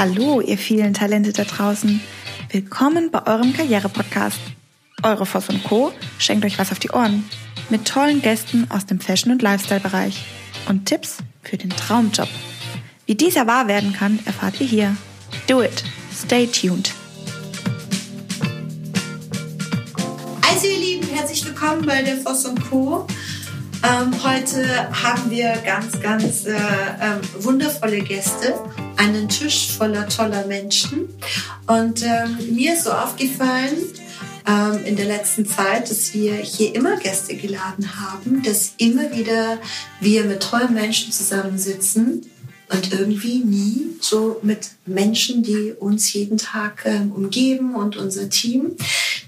Hallo, 0.00 0.40
ihr 0.40 0.56
vielen 0.56 0.94
Talente 0.94 1.30
da 1.34 1.44
draußen. 1.44 2.00
Willkommen 2.50 3.10
bei 3.10 3.26
eurem 3.26 3.52
Karriere-Podcast. 3.52 4.40
Eure 5.02 5.26
Voss 5.26 5.50
und 5.50 5.62
Co. 5.62 5.92
schenkt 6.16 6.42
euch 6.46 6.58
was 6.58 6.72
auf 6.72 6.78
die 6.78 6.88
Ohren. 6.88 7.28
Mit 7.68 7.86
tollen 7.86 8.22
Gästen 8.22 8.66
aus 8.70 8.86
dem 8.86 8.98
Fashion- 8.98 9.30
und 9.30 9.42
Lifestyle-Bereich. 9.42 10.24
Und 10.70 10.86
Tipps 10.86 11.18
für 11.42 11.58
den 11.58 11.68
Traumjob. 11.68 12.30
Wie 13.04 13.14
dieser 13.14 13.46
wahr 13.46 13.68
werden 13.68 13.92
kann, 13.92 14.18
erfahrt 14.24 14.58
ihr 14.62 14.66
hier. 14.66 14.96
Do 15.46 15.62
it. 15.62 15.84
Stay 16.10 16.46
tuned. 16.46 16.94
Also 20.50 20.66
ihr 20.66 20.78
Lieben, 20.78 21.08
herzlich 21.14 21.44
willkommen 21.44 21.84
bei 21.84 22.00
der 22.00 22.16
Voss 22.16 22.46
und 22.46 22.58
Co. 22.70 23.06
Ähm, 23.82 24.12
heute 24.22 24.92
haben 24.92 25.30
wir 25.30 25.54
ganz, 25.64 25.98
ganz 26.00 26.44
äh, 26.44 26.52
ähm, 26.52 27.20
wundervolle 27.38 28.00
Gäste, 28.00 28.54
einen 28.96 29.28
Tisch 29.28 29.70
voller 29.70 30.06
toller 30.06 30.46
Menschen. 30.46 31.08
Und 31.66 32.02
ähm, 32.02 32.36
mir 32.54 32.74
ist 32.74 32.84
so 32.84 32.90
aufgefallen 32.90 33.78
ähm, 34.46 34.84
in 34.84 34.96
der 34.96 35.06
letzten 35.06 35.46
Zeit, 35.46 35.90
dass 35.90 36.12
wir 36.12 36.34
hier 36.34 36.74
immer 36.74 36.96
Gäste 36.98 37.36
geladen 37.36 37.88
haben, 38.00 38.42
dass 38.42 38.74
immer 38.76 39.16
wieder 39.16 39.58
wir 40.00 40.24
mit 40.24 40.42
tollen 40.42 40.74
Menschen 40.74 41.10
zusammensitzen 41.10 42.26
und 42.70 42.92
irgendwie 42.92 43.38
nie 43.38 43.96
so 44.00 44.38
mit 44.42 44.70
Menschen, 44.86 45.42
die 45.42 45.72
uns 45.72 46.12
jeden 46.12 46.38
Tag 46.38 46.82
ähm, 46.84 47.12
umgeben 47.12 47.74
und 47.74 47.96
unser 47.96 48.30
Team. 48.30 48.76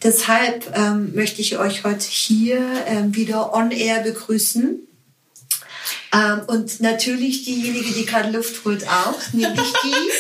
Deshalb 0.03 0.73
ähm, 0.77 1.15
möchte 1.15 1.41
ich 1.41 1.59
euch 1.59 1.85
heute 1.85 2.07
hier 2.07 2.61
ähm, 2.87 3.15
wieder 3.15 3.53
on 3.53 3.71
air 3.71 4.01
begrüßen. 4.01 4.87
Ähm, 6.15 6.43
und 6.47 6.81
natürlich 6.81 7.45
diejenige, 7.45 7.93
die 7.93 8.07
gerade 8.07 8.31
Luft 8.31 8.65
holt, 8.65 8.87
auch, 8.87 9.19
nämlich 9.33 9.73
die 9.83 10.11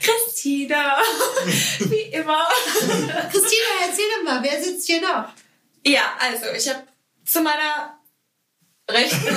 Christina, 0.06 0.96
wie 1.78 2.12
immer. 2.12 2.46
Christina, 3.30 3.68
erzähl 3.86 4.04
doch 4.16 4.24
mal, 4.24 4.42
wer 4.42 4.62
sitzt 4.62 4.86
hier 4.86 5.00
noch? 5.00 5.28
Ja, 5.84 6.02
also 6.18 6.46
ich 6.56 6.68
habe 6.68 6.84
zu 7.24 7.42
meiner 7.42 7.98
Rechten 8.88 9.36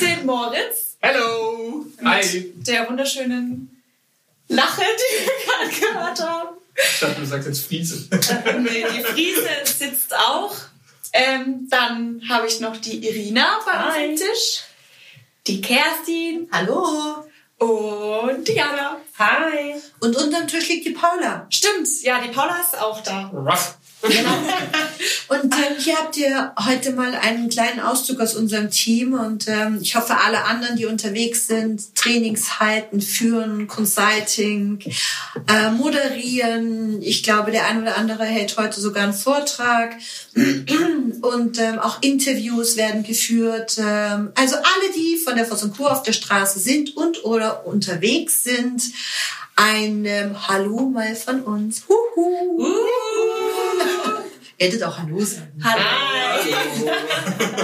den 0.00 0.26
Moritz 0.26 0.85
Hallo! 1.06 1.86
Hi! 2.04 2.52
der 2.56 2.88
wunderschönen 2.88 3.80
Lache, 4.48 4.82
die 4.82 5.24
wir 5.24 5.78
gerade 5.78 5.94
gehört 5.94 6.20
haben. 6.20 6.56
Ich 6.74 6.98
dachte, 6.98 7.20
du 7.20 7.26
sagst 7.26 7.46
jetzt 7.46 7.64
Friese. 7.64 8.08
Nee, 8.58 8.84
die 8.92 9.04
Friese 9.04 9.48
sitzt 9.64 10.12
auch. 10.12 10.56
Ähm, 11.12 11.68
dann 11.70 12.20
habe 12.28 12.48
ich 12.48 12.58
noch 12.58 12.76
die 12.78 13.06
Irina 13.06 13.60
bei 13.64 13.86
uns 13.86 13.94
Hi. 13.94 14.04
am 14.04 14.16
Tisch, 14.16 14.62
die 15.46 15.60
Kerstin 15.60 16.48
Hallo. 16.50 17.24
und 17.58 18.48
die 18.48 18.54
Jana. 18.54 19.00
Hi. 19.16 19.74
Und 20.00 20.16
unterm 20.16 20.48
Tisch 20.48 20.68
liegt 20.68 20.86
die 20.86 20.90
Paula. 20.90 21.46
Stimmt, 21.50 21.86
ja, 22.02 22.20
die 22.20 22.32
Paula 22.32 22.58
ist 22.58 22.76
auch 22.76 23.00
da. 23.04 23.28
Ruff. 23.28 23.76
Und 25.28 25.52
ähm, 25.54 25.76
hier 25.78 25.96
habt 25.96 26.16
ihr 26.16 26.52
heute 26.64 26.92
mal 26.92 27.14
einen 27.14 27.48
kleinen 27.48 27.80
Auszug 27.80 28.20
aus 28.20 28.34
unserem 28.36 28.70
Team 28.70 29.14
und 29.14 29.48
ähm, 29.48 29.78
ich 29.80 29.96
hoffe, 29.96 30.16
alle 30.16 30.44
anderen, 30.44 30.76
die 30.76 30.86
unterwegs 30.86 31.48
sind, 31.48 31.94
Trainings 31.96 32.60
halten, 32.60 33.00
führen, 33.00 33.66
Consulting, 33.66 34.78
äh, 35.48 35.70
moderieren. 35.70 37.02
Ich 37.02 37.24
glaube, 37.24 37.50
der 37.50 37.66
ein 37.66 37.82
oder 37.82 37.96
andere 37.96 38.24
hält 38.24 38.56
heute 38.56 38.80
sogar 38.80 39.02
einen 39.02 39.12
Vortrag 39.12 39.96
und 40.34 41.58
ähm, 41.58 41.78
auch 41.80 42.02
Interviews 42.02 42.76
werden 42.76 43.02
geführt. 43.02 43.78
Ähm, 43.78 44.30
also 44.36 44.56
alle, 44.56 44.92
die 44.94 45.16
von 45.16 45.34
der 45.34 45.46
Voss 45.46 45.64
und 45.64 45.76
Co. 45.76 45.86
auf 45.86 46.04
der 46.04 46.12
Straße 46.12 46.60
sind 46.60 46.96
und 46.96 47.24
oder 47.24 47.66
unterwegs 47.66 48.44
sind, 48.44 48.82
ein 49.56 50.04
ähm, 50.04 50.48
Hallo 50.48 50.90
mal 50.90 51.16
von 51.16 51.40
uns. 51.42 51.82
Huhu. 51.88 52.60
Ihr 52.60 53.35
hättet 54.58 54.82
auch 54.82 54.98
Hallo 54.98 55.24
sagen. 55.24 55.62
Hallo. 55.62 55.82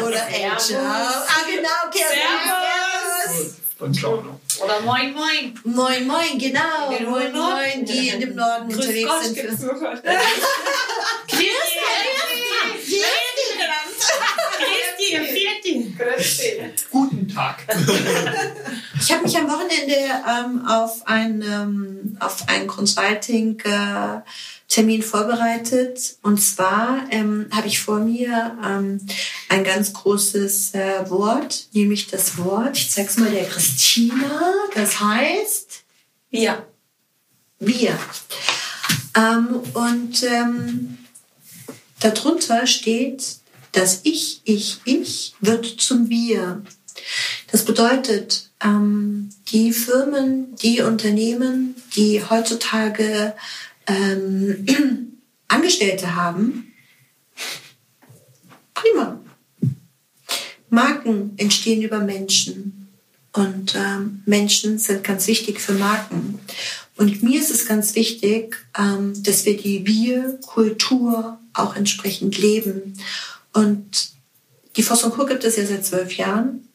Oder 0.06 0.28
ey, 0.28 0.50
ciao. 0.58 0.80
Ah, 0.80 1.42
genau, 1.46 1.90
Kerstin. 1.90 2.20
Servus. 3.24 3.54
Und 3.78 3.94
ciao 3.94 4.22
noch. 4.22 4.38
Oder 4.62 4.80
moin 4.82 5.12
moin. 5.12 5.54
Moin, 5.64 6.06
moin, 6.06 6.38
genau. 6.38 6.90
Den 6.90 7.08
Moin, 7.08 7.32
moin, 7.32 7.84
die 7.84 8.08
in 8.08 8.20
dem 8.20 8.34
Norden 8.36 8.68
Grüß 8.68 8.86
unterwegs 8.86 9.08
Gott, 9.08 9.24
sind. 9.24 9.60
nur 9.60 9.74
Gott. 9.74 10.02
Guten 16.90 17.28
Tag. 17.28 17.56
Ich 19.00 19.12
habe 19.12 19.22
mich 19.22 19.36
am 19.36 19.50
Wochenende 19.50 19.94
ähm, 19.94 20.66
auf 20.66 21.06
ein 21.06 21.42
ähm, 21.42 22.16
auf 22.20 22.48
ein 22.48 22.66
Consulting 22.66 23.58
äh, 23.60 24.20
Termin 24.72 25.02
vorbereitet 25.02 26.16
und 26.22 26.40
zwar 26.40 27.04
ähm, 27.10 27.46
habe 27.50 27.66
ich 27.66 27.78
vor 27.78 27.98
mir 27.98 28.56
ähm, 28.64 29.06
ein 29.50 29.64
ganz 29.64 29.92
großes 29.92 30.72
äh, 30.72 31.10
Wort, 31.10 31.66
nämlich 31.74 32.06
das 32.06 32.38
Wort. 32.38 32.78
Ich 32.78 32.90
zeig's 32.90 33.18
mal 33.18 33.30
der 33.30 33.44
Christina. 33.44 34.54
Das 34.74 34.98
heißt 34.98 35.84
Ja. 36.30 36.64
wir. 37.58 37.98
Ähm, 39.14 39.60
und 39.74 40.22
ähm, 40.22 40.96
darunter 42.00 42.66
steht, 42.66 43.40
das 43.72 44.00
Ich, 44.04 44.40
Ich, 44.44 44.80
Ich 44.86 45.34
wird 45.40 45.66
zum 45.66 46.08
Wir. 46.08 46.62
Das 47.50 47.66
bedeutet, 47.66 48.50
ähm, 48.64 49.28
die 49.48 49.74
Firmen, 49.74 50.56
die 50.56 50.80
Unternehmen, 50.80 51.74
die 51.94 52.22
heutzutage 52.24 53.34
ähm, 53.86 54.66
Angestellte 55.48 56.14
haben, 56.14 56.72
prima. 58.74 59.20
Marken 60.70 61.32
entstehen 61.36 61.82
über 61.82 62.00
Menschen. 62.00 62.88
Und 63.32 63.74
ähm, 63.74 64.22
Menschen 64.26 64.78
sind 64.78 65.04
ganz 65.04 65.26
wichtig 65.26 65.60
für 65.60 65.72
Marken. 65.72 66.38
Und 66.96 67.22
mir 67.22 67.40
ist 67.40 67.50
es 67.50 67.66
ganz 67.66 67.94
wichtig, 67.94 68.56
ähm, 68.78 69.14
dass 69.22 69.46
wir 69.46 69.56
die 69.56 69.86
Wir-Kultur 69.86 71.38
auch 71.54 71.76
entsprechend 71.76 72.38
leben. 72.38 72.94
Und 73.52 74.12
die 74.76 74.82
Voss 74.82 75.04
und 75.04 75.12
Co. 75.14 75.26
gibt 75.26 75.44
es 75.44 75.56
ja 75.56 75.66
seit 75.66 75.84
zwölf 75.84 76.16
Jahren. 76.16 76.68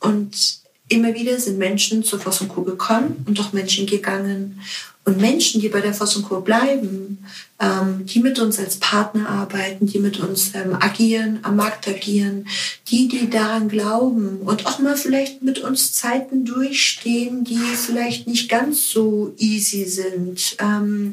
Und 0.00 0.60
immer 0.88 1.14
wieder 1.14 1.38
sind 1.38 1.58
Menschen 1.58 2.02
zu 2.02 2.18
Voss 2.18 2.40
und 2.40 2.48
Co. 2.48 2.62
gekommen 2.62 3.24
und 3.26 3.38
auch 3.40 3.52
Menschen 3.52 3.86
gegangen. 3.86 4.60
Und 5.04 5.18
Menschen, 5.18 5.60
die 5.60 5.70
bei 5.70 5.80
der 5.80 5.94
Voss 5.94 6.22
Co. 6.22 6.40
bleiben, 6.40 7.24
ähm, 7.58 8.04
die 8.04 8.20
mit 8.20 8.38
uns 8.38 8.58
als 8.58 8.76
Partner 8.76 9.28
arbeiten, 9.28 9.86
die 9.86 9.98
mit 9.98 10.20
uns 10.20 10.54
ähm, 10.54 10.76
agieren, 10.78 11.38
am 11.42 11.56
Markt 11.56 11.88
agieren, 11.88 12.46
die, 12.88 13.08
die 13.08 13.30
daran 13.30 13.68
glauben 13.68 14.40
und 14.40 14.66
auch 14.66 14.78
mal 14.78 14.96
vielleicht 14.96 15.42
mit 15.42 15.60
uns 15.60 15.94
Zeiten 15.94 16.44
durchstehen, 16.44 17.44
die 17.44 17.56
vielleicht 17.56 18.26
nicht 18.26 18.50
ganz 18.50 18.90
so 18.90 19.34
easy 19.38 19.86
sind. 19.86 20.56
Ähm, 20.58 21.12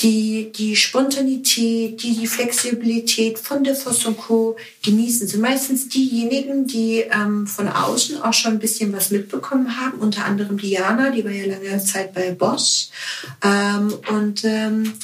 die 0.00 0.50
die 0.52 0.74
Spontanität, 0.74 2.02
die 2.02 2.16
die 2.16 2.26
Flexibilität 2.26 3.38
von 3.38 3.62
der 3.62 3.76
Voss 3.76 4.04
und 4.04 4.18
Co. 4.18 4.56
genießen, 4.82 5.28
sind 5.28 5.40
meistens 5.40 5.88
diejenigen, 5.88 6.66
die 6.66 7.04
ähm, 7.10 7.46
von 7.46 7.68
außen 7.68 8.20
auch 8.20 8.32
schon 8.32 8.52
ein 8.52 8.58
bisschen 8.58 8.92
was 8.92 9.10
mitbekommen 9.10 9.80
haben, 9.80 9.98
unter 9.98 10.24
anderem 10.24 10.58
Diana, 10.58 11.10
die 11.10 11.24
war 11.24 11.30
ja 11.30 11.46
lange 11.46 11.82
Zeit 11.84 12.14
bei 12.14 12.32
Boss. 12.32 12.90
Ähm, 13.42 13.94
und 14.08 14.44
ähm, 14.44 14.94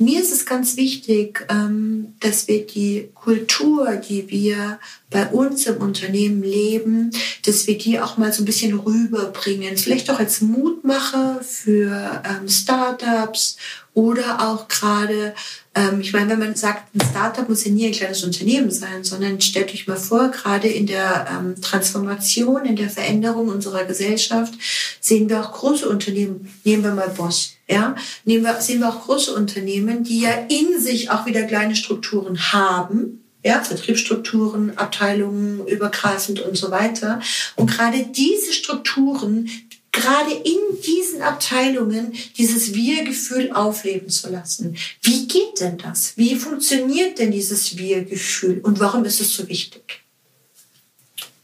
mir 0.00 0.18
ist 0.18 0.32
es 0.32 0.46
ganz 0.46 0.78
wichtig, 0.78 1.44
ähm, 1.50 2.14
dass 2.20 2.48
wir 2.48 2.66
die 2.66 3.10
Kultur, 3.14 3.96
die 3.96 4.30
wir 4.30 4.78
bei 5.10 5.26
uns 5.26 5.66
im 5.66 5.76
Unternehmen 5.76 6.42
leben, 6.42 7.10
dass 7.44 7.66
wir 7.66 7.76
die 7.76 8.00
auch 8.00 8.16
mal 8.16 8.32
so 8.32 8.42
ein 8.42 8.46
bisschen 8.46 8.78
rüberbringen. 8.78 9.76
Vielleicht 9.76 10.08
auch 10.08 10.18
als 10.18 10.40
Mutmacher 10.40 11.40
für 11.42 12.22
ähm, 12.24 12.48
Startups 12.48 13.58
oder 13.92 14.48
auch 14.48 14.68
gerade, 14.68 15.34
ähm, 15.74 16.00
ich 16.00 16.12
meine, 16.12 16.30
wenn 16.30 16.38
man 16.38 16.54
sagt, 16.54 16.94
ein 16.94 17.00
Startup 17.10 17.48
muss 17.48 17.64
ja 17.64 17.72
nie 17.72 17.86
ein 17.86 17.92
kleines 17.92 18.22
Unternehmen 18.22 18.70
sein, 18.70 19.02
sondern 19.02 19.40
stellt 19.40 19.72
euch 19.72 19.86
mal 19.88 19.96
vor, 19.96 20.28
gerade 20.28 20.68
in 20.68 20.86
der 20.86 21.26
ähm, 21.30 21.60
Transformation, 21.60 22.64
in 22.64 22.76
der 22.76 22.88
Veränderung 22.88 23.48
unserer 23.48 23.84
Gesellschaft 23.84 24.54
sehen 25.00 25.28
wir 25.28 25.40
auch 25.40 25.52
große 25.52 25.88
Unternehmen. 25.88 26.52
Nehmen 26.64 26.84
wir 26.84 26.94
mal 26.94 27.08
Boss. 27.08 27.54
Ja, 27.68 27.94
nehmen 28.24 28.44
wir, 28.44 28.60
sehen 28.60 28.80
wir 28.80 28.88
auch 28.88 29.04
große 29.04 29.34
Unternehmen, 29.34 30.04
die 30.04 30.20
ja 30.20 30.32
in 30.48 30.80
sich 30.80 31.10
auch 31.10 31.26
wieder 31.26 31.42
kleine 31.42 31.76
Strukturen 31.76 32.52
haben, 32.52 33.24
ja, 33.44 33.62
Vertriebsstrukturen, 33.62 34.76
Abteilungen 34.76 35.66
übergreifend 35.66 36.40
und 36.40 36.56
so 36.56 36.70
weiter. 36.70 37.20
Und 37.56 37.70
gerade 37.70 38.04
diese 38.04 38.52
Strukturen, 38.52 39.48
gerade 39.92 40.32
in 40.32 40.80
diesen 40.84 41.22
Abteilungen 41.22 42.12
dieses 42.36 42.74
Wir-Gefühl 42.74 43.52
aufleben 43.52 44.08
zu 44.08 44.30
lassen. 44.30 44.76
Wie 45.02 45.26
geht 45.26 45.60
denn 45.60 45.78
das? 45.78 46.16
Wie 46.16 46.36
funktioniert 46.36 47.18
denn 47.18 47.32
dieses 47.32 47.76
Wir-Gefühl? 47.76 48.60
Und 48.62 48.80
warum 48.80 49.04
ist 49.04 49.20
es 49.20 49.34
so 49.34 49.48
wichtig? 49.48 50.02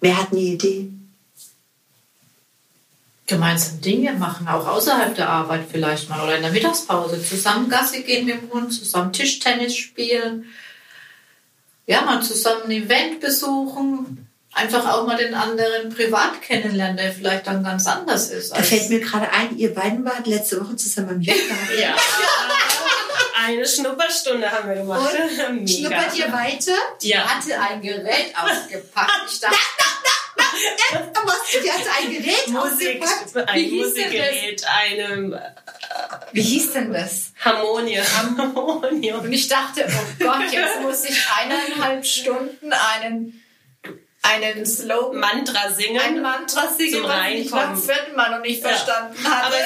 Wer 0.00 0.20
hat 0.20 0.32
eine 0.32 0.40
Idee? 0.40 0.90
gemeinsam 3.26 3.80
Dinge 3.80 4.12
machen, 4.12 4.46
auch 4.48 4.66
außerhalb 4.66 5.14
der 5.14 5.28
Arbeit 5.28 5.64
vielleicht 5.70 6.08
mal 6.08 6.22
oder 6.22 6.36
in 6.36 6.42
der 6.42 6.52
Mittagspause. 6.52 7.22
Zusammen 7.22 7.68
Gassi 7.68 8.02
gehen 8.02 8.24
mit 8.26 8.40
dem 8.40 8.50
Hund, 8.50 8.72
zusammen 8.72 9.12
Tischtennis 9.12 9.76
spielen. 9.76 10.44
Ja, 11.86 12.02
mal 12.02 12.22
zusammen 12.22 12.62
ein 12.66 12.70
Event 12.70 13.20
besuchen. 13.20 14.25
Einfach 14.56 14.90
auch 14.90 15.06
mal 15.06 15.16
den 15.18 15.34
anderen 15.34 15.94
privat 15.94 16.40
kennenlernen, 16.40 16.96
der 16.96 17.12
vielleicht 17.12 17.46
dann 17.46 17.62
ganz 17.62 17.86
anders 17.86 18.30
ist. 18.30 18.56
Da 18.56 18.62
fällt 18.62 18.88
mir 18.88 19.00
gerade 19.00 19.30
ein, 19.30 19.56
ihr 19.58 19.74
beiden 19.74 20.02
wart 20.04 20.26
letzte 20.26 20.58
Woche 20.64 20.74
zusammen 20.76 21.10
am 21.10 21.20
Yoga. 21.20 21.38
Ja. 21.78 21.94
Eine 23.44 23.66
Schnupperstunde 23.68 24.50
haben 24.50 24.68
wir 24.70 24.76
gemacht. 24.76 25.12
Und 25.48 25.54
Mega. 25.64 25.68
schnuppert 25.68 26.16
ihr 26.18 26.32
weiter? 26.32 26.72
Ja. 27.02 27.18
hatte 27.28 27.60
ein 27.60 27.80
Gerät 27.82 28.32
ausgepackt. 28.34 29.12
Ich 29.30 29.40
dachte, 29.40 29.56
Was? 31.24 31.62
Die 31.62 31.70
hatte 31.70 31.90
ein 32.00 32.10
Gerät 32.12 32.48
Musik, 32.48 33.02
ausgepackt. 33.02 33.48
ein 33.50 33.56
Wie 33.56 33.68
hieß 33.68 33.94
denn 33.94 34.04
Musikgerät, 34.04 34.66
eine 34.66 35.54
wie 36.32 36.42
hieß 36.42 36.72
denn 36.72 36.92
das? 36.92 37.32
Harmonie. 37.44 37.98
Harmonium. 38.00 39.20
Und 39.20 39.32
ich 39.32 39.48
dachte, 39.48 39.86
oh 39.88 40.24
Gott, 40.24 40.50
jetzt 40.50 40.80
muss 40.82 41.04
ich 41.04 41.16
eineinhalb 41.38 42.04
Stunden 42.04 42.72
einen, 42.72 43.42
einen 44.26 44.66
Slogan, 44.66 45.20
Mantra 45.20 45.72
singen. 45.72 46.00
ein 46.00 46.20
Mantra 46.22 46.68
singen, 46.76 46.92
Zum 46.94 47.02
was 47.04 47.10
ich 47.32 47.52
Reinkommen. 47.52 47.76
vierten 47.82 48.16
Mal 48.16 48.30
noch 48.30 48.40
nicht 48.40 48.62
Ja. 48.62 48.68
verstanden 48.68 49.16
hatte. 49.24 49.46
Aber 49.46 49.56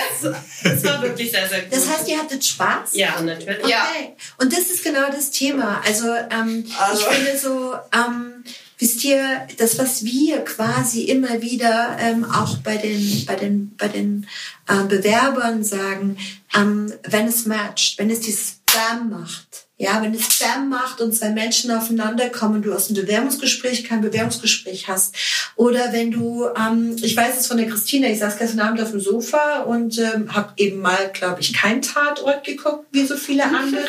es, 0.62 0.70
es 0.72 0.84
war 0.84 1.02
wirklich 1.02 1.30
sehr, 1.30 1.48
sehr 1.48 1.62
gut. 1.62 1.72
Das 1.72 1.88
heißt, 1.88 2.08
ihr 2.08 2.18
hattet 2.18 2.44
Spaß? 2.44 2.90
ja, 2.94 3.20
natürlich. 3.20 3.66
Ja. 3.66 3.88
Okay. 3.90 4.14
Und 4.38 4.52
das 4.52 4.60
ist 4.70 4.84
genau 4.84 5.08
das 5.10 5.30
Thema. 5.30 5.80
Also, 5.84 6.12
ähm, 6.30 6.64
Also. 6.78 7.02
ich 7.02 7.06
finde 7.16 7.38
so, 7.38 7.74
ähm, 7.94 8.44
wisst 8.78 9.04
ihr, 9.04 9.46
das, 9.58 9.78
was 9.78 10.04
wir 10.04 10.44
quasi 10.44 11.02
immer 11.04 11.40
wieder 11.42 11.96
ähm, 12.00 12.24
auch 12.30 12.56
bei 12.58 12.76
den, 12.76 13.24
bei 13.26 13.34
den, 13.36 13.76
bei 13.76 13.88
den 13.88 14.26
äh, 14.68 14.84
Bewerbern 14.84 15.62
sagen, 15.64 16.16
ähm, 16.54 16.92
wenn 17.04 17.26
es 17.28 17.46
matcht, 17.46 17.98
wenn 17.98 18.10
es 18.10 18.20
dieses 18.20 18.56
Spam 18.70 19.10
macht, 19.10 19.48
ja, 19.80 20.02
wenn 20.02 20.12
es 20.12 20.34
Spam 20.34 20.68
macht 20.68 21.00
und 21.00 21.14
zwei 21.14 21.30
Menschen 21.30 21.70
aufeinander 21.70 22.28
kommen, 22.28 22.60
du 22.60 22.74
aus 22.74 22.88
dem 22.88 22.96
Bewerbungsgespräch 22.96 23.82
kein 23.82 24.02
Bewerbungsgespräch 24.02 24.88
hast. 24.88 25.14
Oder 25.56 25.90
wenn 25.94 26.10
du, 26.10 26.46
ähm, 26.54 26.96
ich 27.00 27.16
weiß 27.16 27.40
es 27.40 27.46
von 27.46 27.56
der 27.56 27.66
Christina, 27.66 28.06
ich 28.08 28.18
saß 28.18 28.36
gestern 28.36 28.60
Abend 28.60 28.82
auf 28.82 28.90
dem 28.90 29.00
Sofa 29.00 29.60
und 29.62 29.98
ähm, 29.98 30.34
habe 30.34 30.52
eben 30.58 30.80
mal, 30.82 31.10
glaube 31.14 31.40
ich, 31.40 31.54
kein 31.54 31.80
Tatort 31.80 32.44
geguckt, 32.44 32.88
wie 32.92 33.06
so 33.06 33.16
viele 33.16 33.44
andere. 33.44 33.80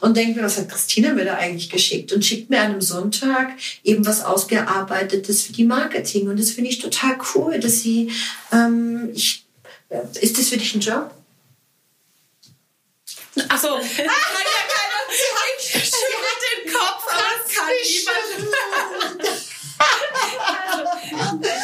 und 0.00 0.18
denke 0.18 0.38
mir, 0.38 0.44
was 0.44 0.58
hat 0.58 0.68
Christina 0.68 1.14
mir 1.14 1.24
da 1.24 1.36
eigentlich 1.36 1.70
geschickt? 1.70 2.12
Und 2.12 2.26
schickt 2.26 2.50
mir 2.50 2.60
an 2.60 2.72
einem 2.72 2.82
Sonntag 2.82 3.52
eben 3.84 4.04
was 4.04 4.22
ausgearbeitetes 4.22 5.44
für 5.44 5.54
die 5.54 5.64
Marketing. 5.64 6.28
Und 6.28 6.38
das 6.38 6.50
finde 6.50 6.68
ich 6.68 6.78
total 6.78 7.16
cool, 7.34 7.58
dass 7.58 7.80
sie, 7.80 8.12
ähm, 8.52 9.08
ich, 9.14 9.46
ist 10.20 10.36
das 10.36 10.50
für 10.50 10.58
dich 10.58 10.74
ein 10.74 10.80
Job? 10.80 11.10
Achso. 13.48 13.68
Kann 13.68 13.80
ja 13.96 14.04
keiner. 14.04 14.92
Sie 15.12 15.88
hat 15.94 16.40
den 16.48 16.72
Kopf, 16.72 17.04
kann 17.62 17.74
niemand. 17.88 18.28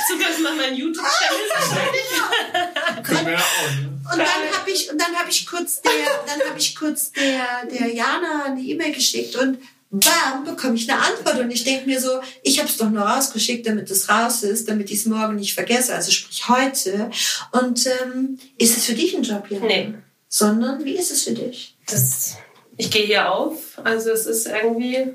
Sogar 0.09 0.31
ich 0.31 0.39
mache 0.43 0.57
meinen 0.57 0.77
YouTube-Channel. 0.77 1.47
Ja. 3.09 3.23
Ne? 3.23 3.39
Und 4.13 4.19
dann 4.19 4.53
habe 4.53 4.71
ich 4.71 4.91
und 4.91 5.01
dann 5.01 5.15
habe 5.17 5.31
ich 5.31 5.47
kurz 5.47 5.83
der 5.83 5.93
dann 6.27 6.41
habe 6.49 6.59
ich 6.59 6.75
kurz 6.75 7.13
der 7.13 7.67
der 7.71 7.89
Jana 7.93 8.45
eine 8.47 8.61
E-Mail 8.61 8.93
geschickt 8.93 9.37
und 9.37 9.59
bam 9.91 10.45
bekomme 10.45 10.75
ich 10.75 10.91
eine 10.91 11.01
Antwort 11.01 11.39
und 11.39 11.51
ich 11.51 11.65
denke 11.65 11.87
mir 11.87 12.01
so, 12.01 12.21
ich 12.43 12.59
habe 12.59 12.69
es 12.69 12.77
doch 12.77 12.91
nur 12.91 13.03
rausgeschickt, 13.03 13.67
damit 13.67 13.91
es 13.91 14.09
raus 14.09 14.43
ist, 14.43 14.69
damit 14.69 14.91
ich 14.91 14.99
es 14.99 15.07
morgen 15.07 15.37
nicht 15.37 15.55
vergesse, 15.55 15.95
also 15.95 16.11
sprich 16.11 16.49
heute. 16.49 17.11
Und 17.53 17.87
ähm, 17.87 18.39
ist 18.59 18.77
es 18.77 18.85
für 18.85 18.95
dich 18.95 19.17
ein 19.17 19.23
Job, 19.23 19.51
Jana? 19.51 19.67
Nee. 19.67 19.95
Sondern 20.29 20.85
wie 20.85 20.99
ist 20.99 21.11
es 21.11 21.25
für 21.25 21.33
dich? 21.33 21.77
Das, 21.87 22.37
ich 22.77 22.91
gehe 22.91 23.07
hier 23.07 23.33
auf. 23.33 23.79
Also 23.83 24.11
es 24.11 24.27
ist 24.27 24.47
irgendwie 24.47 25.15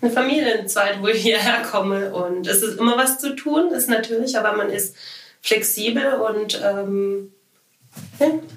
eine 0.00 0.10
Familienzeit, 0.10 1.00
wo 1.02 1.08
ich 1.08 1.22
hierher 1.22 1.62
komme. 1.62 2.12
Und 2.12 2.46
es 2.46 2.62
ist 2.62 2.78
immer 2.78 2.96
was 2.96 3.18
zu 3.18 3.34
tun, 3.34 3.72
ist 3.72 3.88
natürlich, 3.88 4.38
aber 4.38 4.56
man 4.56 4.70
ist 4.70 4.94
flexibel 5.40 6.14
und 6.14 6.60
ähm, 6.64 7.32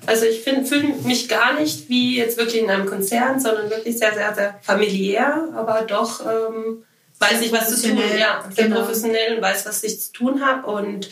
also 0.05 0.25
ich 0.25 0.41
fühle 0.41 0.93
mich 1.03 1.29
gar 1.29 1.59
nicht 1.59 1.89
wie 1.89 2.17
jetzt 2.17 2.38
wirklich 2.38 2.61
in 2.61 2.69
einem 2.69 2.85
Konzern, 2.85 3.39
sondern 3.39 3.69
wirklich 3.69 3.97
sehr, 3.97 4.13
sehr, 4.13 4.33
sehr 4.35 4.59
familiär, 4.61 5.49
aber 5.55 5.83
doch 5.83 6.21
ähm, 6.21 6.83
weiß 7.19 7.41
ich, 7.41 7.51
was 7.51 7.81
zu 7.81 7.89
tun. 7.89 7.99
Ja, 8.19 8.43
sehr 8.51 8.65
genau. 8.65 8.81
professionell 8.81 9.35
und 9.35 9.41
weiß, 9.41 9.65
was 9.65 9.83
ich 9.83 10.01
zu 10.01 10.11
tun 10.11 10.45
habe 10.45 10.67
und 10.67 11.09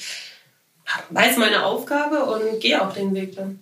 weiß 1.12 1.38
meine 1.38 1.66
Aufgabe 1.66 2.26
und 2.26 2.60
gehe 2.60 2.82
auch 2.82 2.94
den 2.94 3.14
Weg 3.14 3.36
dann. 3.36 3.60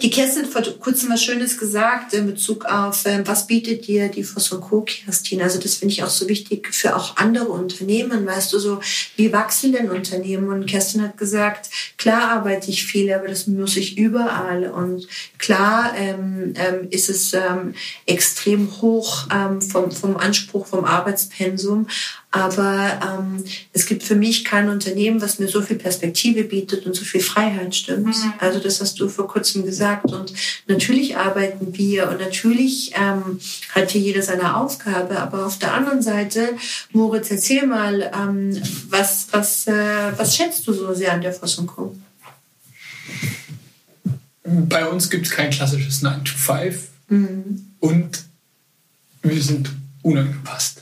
Die 0.00 0.10
Kerstin 0.10 0.44
hat 0.44 0.52
vor 0.52 0.62
kurzem 0.78 1.10
was 1.10 1.22
Schönes 1.22 1.58
gesagt 1.58 2.14
in 2.14 2.26
Bezug 2.26 2.64
auf, 2.64 3.04
ähm, 3.04 3.26
was 3.26 3.46
bietet 3.46 3.86
dir 3.86 4.08
die 4.08 4.24
und 4.52 4.60
Co. 4.60 4.82
Kerstin? 4.82 5.42
Also 5.42 5.58
das 5.58 5.74
finde 5.74 5.92
ich 5.92 6.02
auch 6.02 6.08
so 6.08 6.28
wichtig 6.28 6.72
für 6.72 6.96
auch 6.96 7.16
andere 7.16 7.46
Unternehmen. 7.46 8.26
Weißt 8.26 8.52
du, 8.52 8.58
so 8.58 8.80
wie 9.16 9.32
wachsen 9.32 9.72
denn 9.72 9.90
Unternehmen? 9.90 10.48
Und 10.48 10.66
Kerstin 10.66 11.02
hat 11.02 11.18
gesagt, 11.18 11.68
klar 11.98 12.30
arbeite 12.30 12.70
ich 12.70 12.86
viel, 12.86 13.12
aber 13.12 13.28
das 13.28 13.46
muss 13.46 13.76
ich 13.76 13.98
überall. 13.98 14.70
Und 14.70 15.06
klar 15.38 15.92
ähm, 15.96 16.54
ähm, 16.56 16.88
ist 16.90 17.10
es 17.10 17.34
ähm, 17.34 17.74
extrem 18.06 18.80
hoch 18.80 19.26
ähm, 19.32 19.60
vom, 19.60 19.90
vom 19.90 20.16
Anspruch, 20.16 20.66
vom 20.66 20.84
Arbeitspensum. 20.84 21.86
Aber 22.32 22.98
ähm, 23.06 23.44
es 23.74 23.84
gibt 23.84 24.02
für 24.02 24.14
mich 24.14 24.44
kein 24.44 24.70
Unternehmen, 24.70 25.20
was 25.20 25.38
mir 25.38 25.48
so 25.48 25.60
viel 25.60 25.76
Perspektive 25.76 26.44
bietet 26.44 26.86
und 26.86 26.96
so 26.96 27.04
viel 27.04 27.20
Freiheit 27.20 27.74
stimmt. 27.74 28.16
Also 28.38 28.58
das 28.58 28.80
hast 28.80 28.98
du 28.98 29.08
vor 29.08 29.28
kurzem 29.28 29.66
gesagt. 29.66 30.10
Und 30.10 30.32
natürlich 30.66 31.16
arbeiten 31.18 31.76
wir 31.76 32.08
und 32.08 32.20
natürlich 32.20 32.92
ähm, 32.94 33.38
hat 33.74 33.90
hier 33.90 34.00
jeder 34.00 34.22
seine 34.22 34.56
Aufgabe. 34.56 35.18
Aber 35.20 35.44
auf 35.44 35.58
der 35.58 35.74
anderen 35.74 36.00
Seite, 36.00 36.54
Moritz, 36.92 37.30
erzähl 37.30 37.66
mal, 37.66 38.10
ähm, 38.14 38.58
was, 38.88 39.28
was, 39.30 39.66
äh, 39.66 39.72
was 40.16 40.34
schätzt 40.34 40.66
du 40.66 40.72
so 40.72 40.94
sehr 40.94 41.12
an 41.12 41.20
der 41.20 41.34
Voss 41.34 41.62
Co? 41.66 41.94
Bei 44.44 44.88
uns 44.88 45.10
gibt 45.10 45.26
es 45.26 45.32
kein 45.32 45.50
klassisches 45.50 46.00
9 46.00 46.24
to 46.24 46.32
5 46.34 46.88
und 47.80 48.24
wir 49.22 49.42
sind 49.42 49.70
unangepasst. 50.00 50.81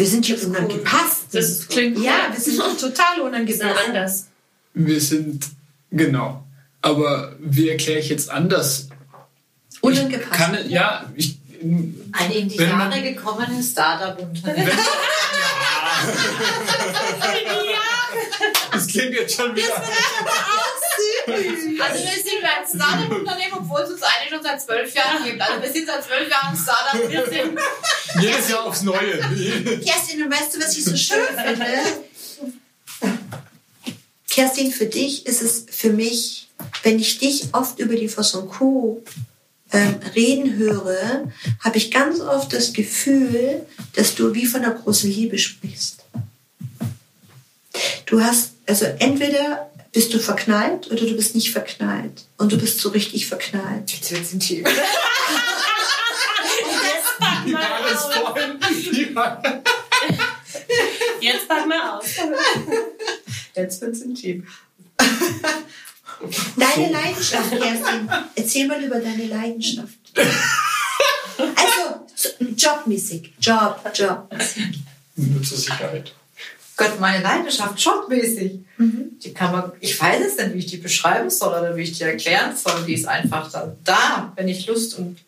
Wir 0.00 0.06
sind 0.06 0.24
hier 0.24 0.42
unangepasst. 0.42 1.26
Das 1.32 1.68
klingt 1.68 1.98
ja, 2.02 2.30
wir 2.32 2.40
sind 2.40 2.56
total 2.80 3.16
sind 3.16 3.22
unangepasst. 3.22 3.86
anders. 3.86 4.28
Wir 4.72 4.98
sind, 4.98 5.44
genau. 5.90 6.42
Aber 6.80 7.36
wie 7.38 7.68
erkläre 7.68 7.98
ich 7.98 8.08
jetzt 8.08 8.30
anders? 8.30 8.88
Ich 9.74 9.82
Unangepasst. 9.82 10.32
kann, 10.32 10.56
ja, 10.70 11.04
ich, 11.14 11.36
Ein 12.12 12.30
in 12.32 12.48
die 12.48 12.56
Jahre 12.56 13.02
gekommenes 13.02 13.72
Startup-Unternehmen. 13.72 14.70
das 18.72 18.86
klingt 18.86 19.12
jetzt 19.12 19.36
schon 19.36 19.54
wieder. 19.54 19.82
Also 21.26 22.04
wir 22.04 22.22
sind 22.22 22.44
ein 22.44 22.66
Startup-Unternehmen, 22.66 23.52
obwohl 23.58 23.82
es 23.82 23.90
uns 23.90 24.02
eigentlich 24.02 24.30
schon 24.30 24.42
seit 24.42 24.60
zwölf 24.60 24.94
Jahren 24.94 25.24
gibt. 25.24 25.40
Also 25.40 25.62
wir 25.62 25.72
sind 25.72 25.86
seit 25.86 26.04
zwölf 26.04 26.30
Jahren 26.30 26.56
Startup. 26.56 27.10
Wir 27.10 27.26
sind 27.26 27.58
Jedes 28.20 28.48
Jahr 28.48 28.64
aufs 28.64 28.82
Neue. 28.82 29.18
Kerstin, 29.84 30.22
und 30.22 30.32
weißt 30.32 30.54
du, 30.54 30.60
was 30.60 30.76
ich 30.76 30.84
so 30.84 30.96
schön 30.96 31.26
finde? 31.36 31.66
Kerstin, 34.28 34.72
für 34.72 34.86
dich 34.86 35.26
ist 35.26 35.42
es 35.42 35.66
für 35.70 35.90
mich, 35.90 36.48
wenn 36.82 36.98
ich 36.98 37.18
dich 37.18 37.48
oft 37.52 37.78
über 37.78 37.94
die 37.94 38.08
Co. 38.08 39.02
Ähm, 39.72 40.00
reden 40.16 40.56
höre, 40.56 41.30
habe 41.60 41.78
ich 41.78 41.92
ganz 41.92 42.18
oft 42.18 42.52
das 42.52 42.72
Gefühl, 42.72 43.64
dass 43.94 44.16
du 44.16 44.34
wie 44.34 44.44
von 44.44 44.64
einer 44.64 44.74
großen 44.74 45.08
Liebe 45.08 45.38
sprichst. 45.38 46.02
Du 48.06 48.20
hast, 48.20 48.50
also 48.66 48.86
entweder 48.98 49.70
bist 49.92 50.12
du 50.14 50.18
verknallt 50.18 50.86
oder 50.90 51.04
du 51.04 51.16
bist 51.16 51.34
nicht 51.34 51.50
verknallt. 51.52 52.24
Und 52.38 52.52
du 52.52 52.58
bist 52.58 52.80
so 52.80 52.90
richtig 52.90 53.26
verknallt. 53.26 53.90
Jetzt 53.90 54.10
wird's 54.12 54.32
intim. 54.32 54.64
Alles 57.16 58.04
vorhin. 58.14 58.58
Jetzt 61.20 61.48
pack 61.48 61.66
mal 61.66 61.98
aus. 61.98 62.06
Jetzt 63.54 63.80
wird's 63.80 64.00
intim. 64.00 64.46
Deine 66.56 66.92
Leidenschaft, 66.92 67.50
Kerstin. 67.50 68.08
Erzähl 68.36 68.66
mal 68.66 68.82
über 68.82 68.98
deine 69.00 69.26
Leidenschaft. 69.26 69.98
Also, 71.56 72.06
so- 72.14 72.28
jobmäßig. 72.54 73.32
Job, 73.40 73.80
Job. 73.94 74.28
Nur 75.16 75.42
zur 75.42 75.56
Sicherheit. 75.56 76.14
Gott, 76.80 76.98
meine 76.98 77.22
Leidenschaft, 77.22 77.78
jobmäßig. 77.78 78.60
Die 79.22 79.34
kann 79.34 79.52
man, 79.52 79.72
ich 79.80 80.00
weiß 80.00 80.24
es 80.24 80.38
nicht, 80.38 80.54
wie 80.54 80.58
ich 80.60 80.66
die 80.66 80.78
beschreiben 80.78 81.28
soll 81.28 81.50
oder 81.50 81.76
wie 81.76 81.82
ich 81.82 81.92
die 81.98 82.04
erklären 82.04 82.56
soll. 82.56 82.84
Die 82.86 82.94
ist 82.94 83.06
einfach 83.06 83.52
dann 83.52 83.76
da, 83.84 84.32
wenn 84.34 84.48
ich 84.48 84.66
Lust 84.66 84.98
und 84.98 85.18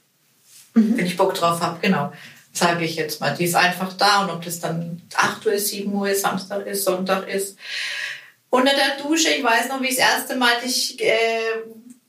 wenn 0.72 1.04
ich 1.04 1.18
Bock 1.18 1.34
drauf 1.34 1.60
habe, 1.60 1.78
genau. 1.82 2.10
Sage 2.54 2.86
ich 2.86 2.96
jetzt 2.96 3.20
mal. 3.20 3.36
Die 3.38 3.44
ist 3.44 3.54
einfach 3.54 3.92
da 3.92 4.22
und 4.22 4.30
ob 4.30 4.42
das 4.42 4.60
dann 4.60 5.02
8 5.14 5.44
Uhr 5.44 5.52
ist, 5.52 5.68
7 5.68 5.92
Uhr 5.92 6.08
ist, 6.08 6.22
Samstag 6.22 6.66
ist, 6.66 6.84
Sonntag 6.84 7.28
ist. 7.28 7.58
unter 8.48 8.72
der 8.72 9.02
Dusche. 9.02 9.28
Ich 9.28 9.44
weiß 9.44 9.68
noch, 9.68 9.82
wie 9.82 9.88
ich 9.88 9.96
das 9.96 10.08
erste 10.08 10.36
Mal, 10.36 10.52
ich, 10.64 10.98
äh, 11.02 11.64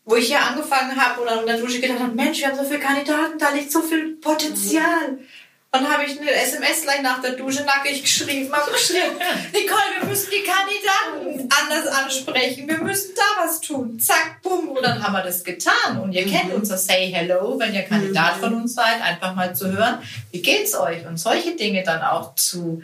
wo 0.05 0.15
ich 0.15 0.27
hier 0.27 0.41
angefangen 0.41 0.95
habe 0.95 1.21
oder 1.21 1.39
unter 1.39 1.51
der 1.53 1.61
Dusche 1.61 1.81
gedacht 1.81 1.99
habe, 1.99 2.15
Mensch, 2.15 2.39
wir 2.39 2.47
haben 2.47 2.57
so 2.57 2.63
viele 2.63 2.79
Kandidaten, 2.79 3.37
da 3.37 3.49
liegt 3.49 3.73
so 3.73 3.81
viel 3.81 4.15
Potenzial. 4.15 5.11
Mhm. 5.11 5.25
Und 5.75 5.89
habe 5.89 6.03
ich 6.05 6.21
eine 6.21 6.31
SMS 6.31 6.83
gleich 6.83 7.01
nach 7.01 7.19
der 7.19 7.31
Dusche 7.31 7.63
nackig 7.63 8.03
geschrieben, 8.03 8.53
habe 8.53 8.71
geschrieben, 8.71 9.17
Nicole, 9.51 9.81
wir 9.99 10.07
müssen 10.07 10.29
die 10.29 10.43
Kandidaten 10.43 11.49
anders 11.49 11.87
ansprechen, 11.87 12.67
wir 12.67 12.77
müssen 12.77 13.15
da 13.15 13.43
was 13.43 13.59
tun. 13.59 13.99
Zack, 13.99 14.43
bumm. 14.43 14.69
Und 14.69 14.83
dann 14.83 15.01
haben 15.01 15.13
wir 15.13 15.23
das 15.23 15.43
getan. 15.43 15.99
Und 15.99 16.11
ihr 16.11 16.27
mhm. 16.27 16.29
kennt 16.29 16.53
unser 16.53 16.77
Say 16.77 17.11
Hello, 17.11 17.57
wenn 17.57 17.73
ihr 17.73 17.81
Kandidat 17.81 18.37
mhm. 18.37 18.41
von 18.41 18.53
uns 18.53 18.75
seid, 18.75 19.01
einfach 19.01 19.33
mal 19.33 19.55
zu 19.55 19.71
hören, 19.71 19.97
wie 20.29 20.43
geht's 20.43 20.75
euch? 20.75 21.07
Und 21.07 21.17
solche 21.17 21.55
Dinge 21.55 21.81
dann 21.81 22.03
auch 22.03 22.35
zu, 22.35 22.83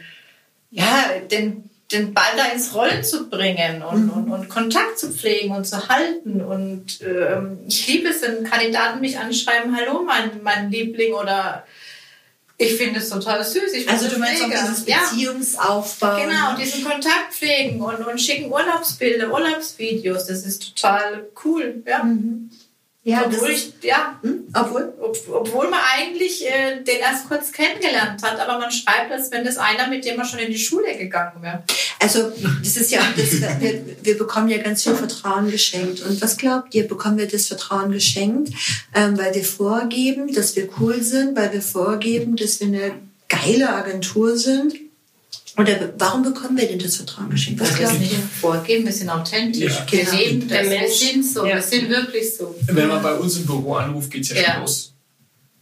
ja, 0.72 1.12
den, 1.30 1.70
den 1.92 2.16
Ball 2.16 2.34
da 2.38 2.46
ins 2.46 2.74
Rollen 2.74 3.04
zu 3.04 3.30
bringen 3.30 3.84
und, 3.84 4.06
mhm. 4.06 4.12
und, 4.14 4.32
und 4.32 4.50
Kontakt 4.50 4.98
zu 4.98 5.12
pflegen 5.12 5.56
und 5.56 5.66
zu 5.66 5.90
halten. 5.90 6.42
Und 6.42 7.02
ähm, 7.02 7.60
ich 7.68 7.86
liebe 7.86 8.10
es, 8.10 8.24
wenn 8.24 8.46
Kandidaten 8.46 9.00
mich 9.00 9.20
anschreiben, 9.20 9.78
hallo, 9.78 10.02
mein, 10.04 10.42
mein 10.42 10.72
Liebling 10.72 11.14
oder 11.14 11.66
ich 12.62 12.76
finde 12.76 13.00
es 13.00 13.08
total 13.10 13.44
süß. 13.44 13.72
Ich 13.74 13.90
also 13.90 14.10
du 14.10 14.20
meinst 14.20 14.44
auch 14.44 14.50
dieses 14.50 14.84
Beziehungsaufbau. 14.84 16.18
Ja. 16.18 16.26
Genau, 16.26 16.56
diesen 16.58 16.84
Kontakt 16.84 17.34
pflegen 17.34 17.80
und, 17.80 18.06
und 18.06 18.20
schicken 18.20 18.52
Urlaubsbilder, 18.52 19.32
Urlaubsvideos. 19.32 20.28
Das 20.28 20.44
ist 20.44 20.76
total 20.76 21.30
cool. 21.46 21.82
Ja. 21.88 22.04
Mhm. 22.04 22.50
Ja, 23.04 23.24
obwohl 23.26 23.52
ich, 23.52 23.74
ja, 23.82 24.20
hm? 24.22 24.44
obwohl, 24.54 24.94
ob, 25.00 25.18
obwohl 25.32 25.70
man 25.70 25.80
eigentlich 25.96 26.46
äh, 26.46 26.84
den 26.84 26.98
erst 27.00 27.30
kurz 27.30 27.54
kennengelernt 27.54 28.22
hat, 28.22 28.38
aber 28.42 28.60
man 28.60 28.70
schreibt, 28.72 29.10
als 29.10 29.32
wenn 29.32 29.46
das 29.46 29.58
einer, 29.58 29.88
mit 29.88 30.04
dem 30.04 30.18
man 30.18 30.26
schon 30.26 30.40
in 30.40 30.52
die 30.52 30.60
Schule 30.60 30.98
gegangen 30.98 31.42
wäre. 31.42 31.64
Also, 32.00 32.30
das 32.62 32.76
ist 32.76 32.92
ja, 32.92 33.00
das, 33.16 33.42
wir, 33.62 33.86
wir 34.02 34.18
bekommen 34.18 34.50
ja 34.50 34.58
ganz 34.58 34.84
viel 34.84 34.96
Vertrauen 34.96 35.50
geschenkt. 35.50 36.02
Und 36.02 36.22
was 36.22 36.36
glaubt 36.36 36.76
ihr, 36.76 36.90
bekommen 36.90 37.18
wir 37.18 37.28
das 37.28 37.48
Vertrauen 37.48 37.94
geschenkt, 37.94 38.54
ähm, 38.94 39.18
weil 39.18 39.34
wir 39.34 39.46
vorgeben, 39.46 40.34
dass 40.34 40.58
wir 40.58 40.68
cool 40.82 41.02
sind, 41.02 41.38
weil 41.38 41.54
wir 41.54 41.62
vorgeben, 41.62 42.36
dass 42.36 42.60
wir 42.60 42.68
eine 42.68 42.92
geile 43.30 43.70
Agentur 43.70 44.36
sind? 44.36 44.76
Oder 45.60 45.94
warum 45.98 46.24
bekommen 46.24 46.58
wir 46.58 46.68
denn 46.70 46.80
das 46.80 46.96
Vertrauen 46.96 47.30
geschenkt? 47.30 47.60
Was 47.60 47.78
wir 47.78 47.92
nicht 47.92 48.16
vorgeben, 48.16 48.86
wir 48.86 48.94
sind 48.94 49.10
authentisch. 49.10 49.74
Ja. 49.74 49.92
Wir 49.92 50.12
leben 50.14 50.48
das, 50.48 50.70
wir 50.70 50.88
sind 50.88 51.26
so, 51.26 51.46
ja. 51.46 51.56
wir 51.56 51.62
sind 51.62 51.90
wirklich 51.90 52.34
so. 52.34 52.56
Wenn 52.62 52.88
man 52.88 53.04
bei 53.04 53.14
uns 53.16 53.36
im 53.36 53.46
Büro 53.46 53.74
anruft, 53.74 54.10
geht 54.10 54.24
es 54.24 54.30
ja, 54.30 54.38
ja, 54.38 54.54
schon 54.54 54.62
los. 54.62 54.94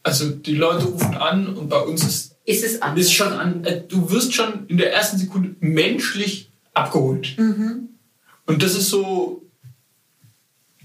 Also 0.04 0.30
die 0.30 0.54
Leute 0.54 0.86
rufen 0.86 1.16
an 1.16 1.48
und 1.48 1.68
bei 1.68 1.80
uns 1.80 2.04
ist, 2.04 2.36
ist 2.46 2.64
es 2.64 2.80
anders. 2.80 3.06
Ist 3.06 3.14
schon 3.14 3.34
an, 3.34 3.66
äh, 3.66 3.82
du 3.88 4.08
wirst 4.12 4.36
schon 4.36 4.68
in 4.68 4.78
der 4.78 4.94
ersten 4.94 5.18
Sekunde 5.18 5.56
menschlich 5.62 6.52
abgeholt. 6.76 7.36
Mhm. 7.40 7.90
Und 8.46 8.62
das 8.62 8.76
ist 8.76 8.90
so 8.90 9.42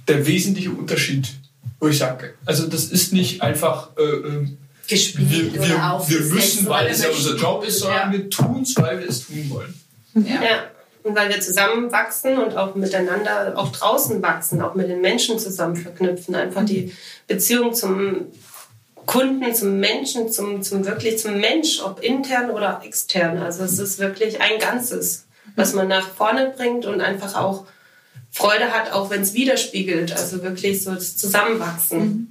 der 0.09 0.27
wesentliche 0.27 0.71
Unterschied, 0.71 1.29
wo 1.81 1.89
ich 1.89 1.99
sage, 1.99 2.33
also 2.47 2.67
das 2.67 2.87
ist 2.87 3.13
nicht 3.13 3.43
einfach... 3.43 3.91
Äh, 3.99 4.03
ähm, 4.03 4.59
gespielt 4.93 5.55
wir, 5.55 5.55
wir, 5.55 5.75
oder 5.75 5.95
aufgesetzt. 5.95 6.29
Wir 6.29 6.35
müssen, 6.35 6.69
weil 6.69 6.87
es 6.89 7.03
ja 7.03 7.11
unser 7.11 7.37
Job 7.37 7.65
ist, 7.67 7.79
sondern 7.81 8.13
ja. 8.13 8.19
wir 8.19 8.31
tun 8.31 8.63
es, 8.63 8.77
weil 8.77 9.01
wir 9.01 9.09
es 9.09 9.27
tun 9.27 9.51
wollen. 9.51 9.75
Ja. 10.15 10.43
ja. 10.43 10.65
Und 11.03 11.17
weil 11.17 11.31
wir 11.31 11.41
zusammen 11.41 11.91
wachsen 11.91 12.39
und 12.39 12.57
auch 12.57 12.77
miteinander, 12.77 13.55
auch 13.57 13.73
draußen 13.73 14.23
wachsen, 14.23 14.63
auch 14.63 14.75
mit 14.75 14.89
den 14.89 15.01
Menschen 15.01 15.39
zusammen 15.39 15.75
verknüpfen. 15.75 16.37
Einfach 16.37 16.65
die 16.65 16.95
Beziehung 17.27 17.75
zum 17.75 18.27
Kunden, 19.07 19.53
zum 19.53 19.81
Menschen, 19.81 20.31
zum, 20.31 20.63
zum 20.63 20.87
wirklich 20.87 21.19
zum 21.19 21.39
Mensch, 21.39 21.83
ob 21.83 22.01
intern 22.01 22.51
oder 22.51 22.83
extern. 22.85 23.39
Also 23.39 23.65
es 23.65 23.79
ist 23.79 23.99
wirklich 23.99 24.41
ein 24.41 24.61
Ganzes, 24.61 25.27
was 25.57 25.75
man 25.75 25.89
nach 25.89 26.09
vorne 26.09 26.53
bringt 26.57 26.87
und 26.87 27.01
einfach 27.01 27.35
auch 27.35 27.67
Freude 28.35 28.73
hat, 28.73 28.93
auch 28.93 29.11
wenn 29.11 29.21
es 29.21 29.35
widerspiegelt. 29.35 30.17
Also 30.17 30.43
wirklich 30.43 30.83
so 30.83 30.95
das 30.95 31.19
Zusammenwachsen. 31.19 31.99
Mhm. 31.99 32.29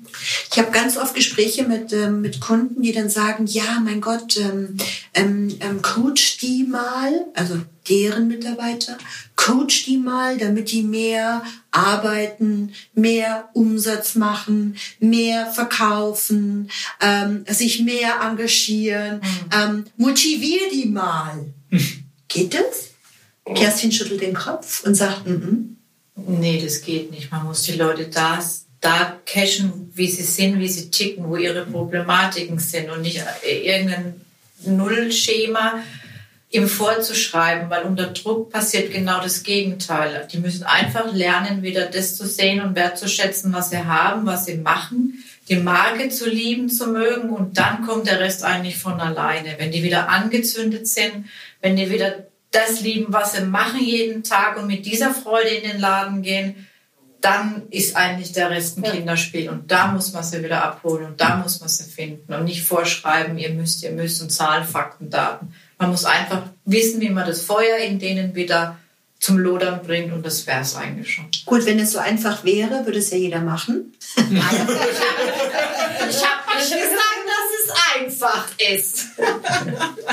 Ich 0.52 0.58
habe 0.58 0.72
ganz 0.72 0.98
oft 0.98 1.14
Gespräche 1.14 1.64
mit, 1.64 1.94
ähm, 1.94 2.22
mit 2.22 2.42
Kunden, 2.42 2.82
die 2.82 2.92
dann 2.92 3.10
sagen, 3.10 3.46
ja, 3.46 3.80
mein 3.86 4.02
Gott, 4.02 4.36
ähm, 4.38 4.78
ähm, 5.14 5.56
ähm, 5.60 5.84
coach 5.84 6.40
die 6.40 6.64
mal, 6.64 7.28
also 7.36 7.62
deren 7.88 8.28
Mitarbeiter, 8.28 8.98
coach 9.36 9.86
die 9.86 9.98
mal, 9.98 10.40
damit 10.40 10.72
die 10.72 10.82
mehr 10.82 11.44
arbeiten, 11.70 12.74
mehr 12.96 13.50
Umsatz 13.54 14.16
machen, 14.16 14.78
mehr 15.00 15.52
verkaufen, 15.52 16.72
ähm, 17.00 17.46
sich 17.48 17.82
mehr 17.82 18.22
engagieren. 18.22 19.18
Mhm. 19.18 19.50
Ähm, 19.54 19.86
motivier 19.98 20.62
die 20.74 20.88
mal. 20.88 21.46
Geht 22.28 22.56
das? 22.56 22.91
Kerstin 23.54 23.92
schüttelt 23.92 24.22
den 24.22 24.34
Kopf 24.34 24.84
und 24.86 24.96
sagt, 24.96 25.28
mm. 25.28 25.78
Nee, 26.16 26.62
das 26.64 26.82
geht 26.82 27.12
nicht. 27.12 27.32
Man 27.32 27.46
muss 27.46 27.64
die 27.64 27.74
Leute 27.74 28.08
da, 28.08 28.40
da 28.80 29.18
cashen, 29.26 29.92
wie 29.94 30.08
sie 30.08 30.24
sind, 30.24 30.60
wie 30.60 30.68
sie 30.68 30.92
ticken, 30.92 31.30
wo 31.30 31.36
ihre 31.36 31.66
Problematiken 31.66 32.60
sind 32.60 32.90
und 32.90 33.02
nicht 33.02 33.24
irgendein 33.44 34.22
Nullschema 34.66 35.82
ihm 36.50 36.68
vorzuschreiben, 36.68 37.70
weil 37.70 37.84
unter 37.84 38.08
Druck 38.08 38.52
passiert 38.52 38.92
genau 38.92 39.22
das 39.22 39.44
Gegenteil. 39.44 40.28
Die 40.32 40.38
müssen 40.38 40.64
einfach 40.64 41.14
lernen, 41.14 41.64
wieder 41.64 41.86
das 41.86 42.18
zu 42.18 42.28
sehen 42.28 42.60
und 42.60 42.76
wertzuschätzen, 42.76 43.54
was 43.54 43.70
sie 43.70 43.86
haben, 43.86 44.26
was 44.26 44.46
sie 44.46 44.56
machen, 44.56 45.24
die 45.48 45.56
Marke 45.56 46.10
zu 46.10 46.30
lieben, 46.30 46.70
zu 46.70 46.88
mögen 46.88 47.30
und 47.30 47.58
dann 47.58 47.86
kommt 47.86 48.08
der 48.08 48.20
Rest 48.20 48.44
eigentlich 48.44 48.78
von 48.78 49.00
alleine. 49.00 49.56
Wenn 49.60 49.72
die 49.72 49.82
wieder 49.82 50.10
angezündet 50.10 50.88
sind, 50.90 51.26
wenn 51.62 51.78
die 51.78 51.90
wieder 51.90 52.26
das 52.52 52.82
lieben, 52.82 53.14
was 53.14 53.34
sie 53.34 53.44
machen 53.44 53.80
jeden 53.80 54.24
Tag 54.24 54.58
und 54.58 54.68
mit 54.68 54.86
dieser 54.86 55.14
Freude 55.14 55.50
in 55.50 55.72
den 55.72 55.80
Laden 55.80 56.22
gehen, 56.22 56.68
dann 57.22 57.64
ist 57.70 57.96
eigentlich 57.96 58.34
der 58.34 58.50
Rest 58.50 58.78
ein 58.78 58.84
Kinderspiel. 58.84 59.50
Und 59.50 59.72
da 59.72 59.88
muss 59.88 60.12
man 60.12 60.24
sie 60.24 60.44
wieder 60.44 60.64
abholen 60.64 61.06
und 61.06 61.22
da 61.22 61.38
muss 61.38 61.60
man 61.60 61.70
sie 61.70 61.84
finden 61.84 62.34
und 62.34 62.46
nicht 62.46 62.64
vorschreiben, 62.64 63.38
ihr 63.38 63.52
müsst, 63.52 63.84
ihr 63.84 63.92
müsst 63.92 64.22
und 64.22 64.32
Zahlen, 64.32 64.66
Fakten, 64.66 65.10
Daten. 65.10 65.54
Man 65.78 65.92
muss 65.92 66.06
einfach 66.06 66.44
wissen, 66.66 67.00
wie 67.02 67.10
man 67.10 67.28
das 67.28 67.42
Feuer 67.42 67.78
in 67.78 68.00
denen 68.00 68.36
wieder 68.36 68.78
zum 69.20 69.38
Lodern 69.38 69.82
bringt 69.84 70.12
und 70.12 70.26
das 70.26 70.48
wäre 70.48 70.62
es 70.62 70.76
eigentlich 70.76 71.14
schon. 71.14 71.28
Gut, 71.46 71.66
wenn 71.68 71.78
es 71.80 71.92
so 71.92 72.00
einfach 72.00 72.44
wäre, 72.44 72.86
würde 72.86 72.98
es 72.98 73.12
ja 73.12 73.18
jeder 73.18 73.40
machen. 73.40 73.94
ich 74.16 74.42
habe 74.42 74.74
hab 76.10 76.60
gesagt, 76.60 77.21
einfach 78.12 78.48
ist. 78.74 79.08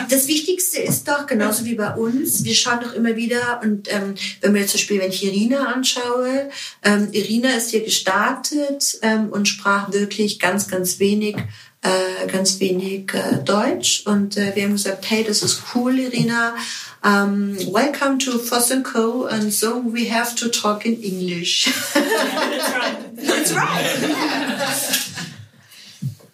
Das 0.09 0.29
Wichtigste 0.29 0.79
ist 0.81 1.09
doch, 1.09 1.27
genauso 1.27 1.65
wie 1.65 1.75
bei 1.75 1.95
uns, 1.95 2.45
wir 2.45 2.55
schauen 2.55 2.81
doch 2.81 2.95
immer 2.95 3.17
wieder, 3.17 3.61
und 3.63 3.93
ähm, 3.93 4.15
wenn 4.41 4.55
wir 4.55 4.67
zum 4.67 4.75
Beispiel, 4.75 5.01
wenn 5.01 5.11
ich 5.11 5.25
Irina 5.25 5.67
anschaue, 5.67 6.51
ähm, 6.85 7.09
Irina 7.13 7.51
ist 7.51 7.71
hier 7.71 7.85
gestartet 7.85 8.99
ähm, 9.03 9.29
und 9.31 9.49
sprach 9.49 9.93
wirklich 9.93 10.39
ganz, 10.39 10.69
ganz 10.69 10.99
wenig 10.99 11.37
äh, 11.81 12.27
ganz 12.27 12.59
wenig 12.59 13.15
äh, 13.15 13.37
Deutsch 13.45 14.03
und 14.05 14.37
äh, 14.37 14.51
wir 14.57 14.65
haben 14.65 14.73
gesagt, 14.73 15.09
hey, 15.09 15.23
das 15.23 15.45
ist 15.45 15.63
cool, 15.75 15.97
Irina. 15.97 16.57
Um, 17.05 17.57
welcome 17.73 18.19
to 18.19 18.37
Foss 18.41 18.73
Co. 18.83 19.27
And 19.27 19.53
so 19.53 19.79
we 19.79 20.11
have 20.11 20.35
to 20.35 20.49
talk 20.49 20.85
in 20.85 21.01
English. 21.01 21.67
That's 21.95 22.75
right. 22.75 22.97
That's 23.17 23.55
right. 23.55 25.08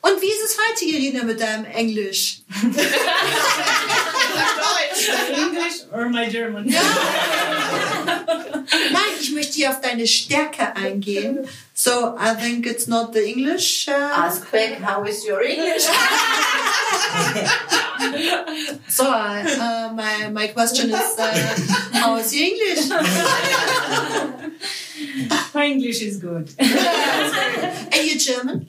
Und 0.05 0.21
wie 0.21 0.27
ist 0.27 0.45
es 0.45 0.59
heute, 0.59 0.85
Irina, 0.85 1.25
mit 1.25 1.41
deinem 1.41 1.65
Englisch? 1.65 2.43
English 5.33 5.87
or 5.91 6.11
my 6.11 6.29
German? 6.29 6.69
Ja. 6.69 6.83
Nein, 8.93 9.13
ich 9.19 9.33
möchte 9.33 9.55
hier 9.55 9.71
auf 9.71 9.81
deine 9.81 10.07
Stärke 10.07 10.77
eingehen. 10.77 11.49
So, 11.73 12.19
I 12.19 12.35
think 12.39 12.67
it's 12.67 12.87
not 12.87 13.15
the 13.15 13.21
English. 13.21 13.89
Uh... 13.89 13.93
Ask 13.93 14.51
back, 14.53 14.79
how 14.83 15.07
is 15.07 15.25
your 15.27 15.41
English? 15.41 15.85
so, 18.89 19.05
uh, 19.05 19.91
my, 19.95 20.29
my 20.31 20.49
question 20.49 20.91
is, 20.91 21.19
uh, 21.19 21.57
how 21.95 22.17
is 22.19 22.31
your 22.35 22.45
English? 22.45 22.91
my 25.55 25.65
English 25.67 26.03
is 26.03 26.19
good. 26.19 26.51
and 26.59 28.05
you 28.05 28.19
German? 28.19 28.69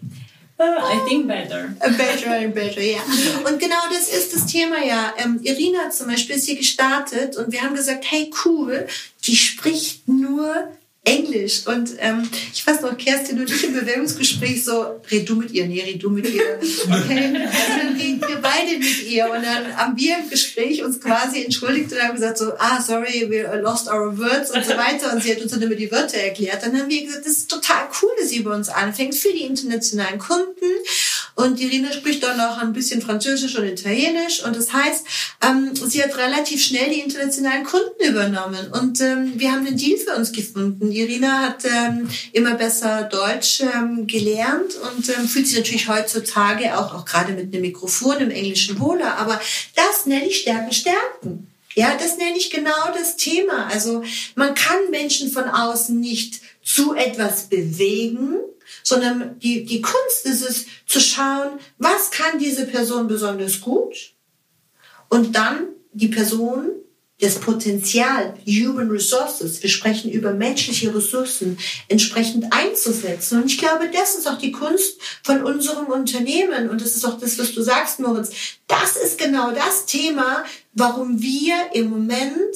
I 0.57 1.01
think 1.07 1.27
better. 1.27 1.75
Better 1.79 2.29
and 2.29 2.55
better, 2.55 2.81
ja. 2.81 2.99
Und 3.45 3.59
genau 3.59 3.89
das 3.89 4.07
ist 4.07 4.33
das 4.33 4.45
Thema 4.45 4.83
ja. 4.83 5.13
Ähm, 5.17 5.39
Irina 5.43 5.89
zum 5.89 6.07
Beispiel 6.07 6.37
ist 6.37 6.45
hier 6.45 6.55
gestartet 6.55 7.35
und 7.35 7.51
wir 7.51 7.61
haben 7.61 7.75
gesagt, 7.75 8.05
hey 8.09 8.31
cool, 8.45 8.87
die 9.25 9.35
spricht 9.35 10.07
nur 10.07 10.69
Englisch. 11.05 11.65
Und 11.67 11.91
ähm, 11.99 12.27
ich 12.51 12.65
weiß 12.65 12.81
noch, 12.81 12.97
Kerstin 12.97 13.39
und 13.39 13.49
ich 13.49 13.63
im 13.63 13.73
Bewerbungsgespräch 13.73 14.65
so, 14.65 14.99
red 15.11 15.29
du 15.29 15.35
mit 15.35 15.51
ihr, 15.51 15.67
nee, 15.67 15.81
red 15.81 16.01
du 16.01 16.09
mit 16.09 16.27
ihr. 16.27 16.59
Okay, 16.59 17.35
also 17.35 17.79
dann 17.79 17.95
reden 17.95 18.21
wir 18.27 18.37
beide 18.41 18.77
mit 18.77 19.03
ihr. 19.07 19.25
Und 19.25 19.43
dann 19.43 19.77
haben 19.77 19.95
wir 19.97 20.17
im 20.17 20.29
Gespräch 20.29 20.83
uns 20.83 20.99
quasi 20.99 21.43
entschuldigt 21.43 21.91
und 21.91 22.01
haben 22.01 22.15
gesagt 22.15 22.39
so, 22.39 22.53
ah, 22.57 22.81
sorry, 22.81 23.27
we 23.29 23.43
lost 23.61 23.87
our 23.87 24.17
words 24.17 24.51
und 24.51 24.65
so 24.65 24.71
weiter. 24.71 25.13
Und 25.13 25.21
sie 25.21 25.31
hat 25.31 25.41
uns 25.41 25.51
dann 25.51 25.61
immer 25.61 25.75
die 25.75 25.91
Wörter 25.91 26.17
erklärt. 26.17 26.63
Dann 26.63 26.77
haben 26.77 26.89
wir 26.89 27.05
gesagt, 27.05 27.25
das 27.25 27.33
ist 27.33 27.51
total 27.51 27.87
cool, 28.01 28.11
dass 28.19 28.29
sie 28.29 28.37
über 28.37 28.55
uns 28.55 28.69
anfängt 28.69 29.15
für 29.15 29.31
die 29.31 29.43
internationalen 29.43 30.17
Kunden. 30.17 30.65
Und 31.35 31.59
Irina 31.59 31.91
spricht 31.91 32.23
dann 32.23 32.37
noch 32.37 32.57
ein 32.59 32.73
bisschen 32.73 33.01
Französisch 33.01 33.57
und 33.57 33.65
Italienisch. 33.65 34.43
Und 34.43 34.55
das 34.55 34.73
heißt, 34.73 35.05
ähm, 35.45 35.71
sie 35.75 36.01
hat 36.01 36.17
relativ 36.17 36.63
schnell 36.63 36.89
die 36.89 37.01
internationalen 37.01 37.63
Kunden 37.63 38.03
übernommen. 38.07 38.71
Und 38.71 39.01
ähm, 39.01 39.33
wir 39.35 39.51
haben 39.51 39.67
einen 39.67 39.77
Deal 39.77 39.97
für 39.97 40.15
uns 40.15 40.31
gefunden. 40.31 40.91
Irina 40.95 41.39
hat 41.41 41.65
ähm, 41.65 42.09
immer 42.31 42.55
besser 42.55 43.03
Deutsch 43.03 43.61
ähm, 43.61 44.07
gelernt 44.07 44.75
und 44.75 45.09
ähm, 45.09 45.27
fühlt 45.27 45.47
sich 45.47 45.57
natürlich 45.57 45.87
heutzutage 45.87 46.77
auch, 46.77 46.93
auch 46.93 47.05
gerade 47.05 47.33
mit 47.33 47.53
einem 47.53 47.61
Mikrofon 47.61 48.17
im 48.17 48.31
Englischen 48.31 48.79
wohler. 48.79 49.17
Aber 49.17 49.39
das 49.75 50.05
nenne 50.05 50.27
ich 50.27 50.39
Stärken, 50.39 50.71
Stärken. 50.71 51.47
Ja, 51.75 51.97
das 51.97 52.17
nenne 52.17 52.37
ich 52.37 52.51
genau 52.51 52.93
das 52.97 53.17
Thema. 53.17 53.67
Also 53.67 54.03
man 54.35 54.55
kann 54.55 54.89
Menschen 54.91 55.29
von 55.31 55.43
außen 55.43 55.99
nicht 55.99 56.41
zu 56.63 56.95
etwas 56.95 57.49
bewegen, 57.49 58.37
sondern 58.81 59.37
die, 59.39 59.65
die 59.65 59.81
Kunst 59.81 60.25
ist 60.25 60.41
es 60.41 60.65
zu 60.87 60.99
schauen, 60.99 61.59
was 61.77 62.11
kann 62.11 62.39
diese 62.39 62.65
Person 62.65 63.07
besonders 63.07 63.59
gut 63.59 64.13
und 65.09 65.35
dann 65.35 65.67
die 65.91 66.07
Person 66.07 66.69
das 67.21 67.39
Potenzial, 67.39 68.33
Human 68.45 68.89
Resources, 68.89 69.63
wir 69.63 69.69
sprechen 69.69 70.11
über 70.11 70.33
menschliche 70.33 70.93
Ressourcen, 70.93 71.57
entsprechend 71.87 72.51
einzusetzen. 72.51 73.41
Und 73.41 73.49
ich 73.49 73.57
glaube, 73.57 73.89
das 73.91 74.15
ist 74.15 74.27
auch 74.27 74.37
die 74.37 74.51
Kunst 74.51 74.99
von 75.23 75.43
unserem 75.43 75.85
Unternehmen. 75.85 76.69
Und 76.69 76.81
das 76.81 76.95
ist 76.95 77.05
auch 77.05 77.17
das, 77.17 77.39
was 77.39 77.53
du 77.53 77.61
sagst, 77.61 77.99
Moritz. 77.99 78.31
Das 78.67 78.97
ist 78.97 79.17
genau 79.17 79.51
das 79.51 79.85
Thema, 79.85 80.43
warum 80.73 81.21
wir 81.21 81.55
im 81.73 81.89
Moment 81.89 82.55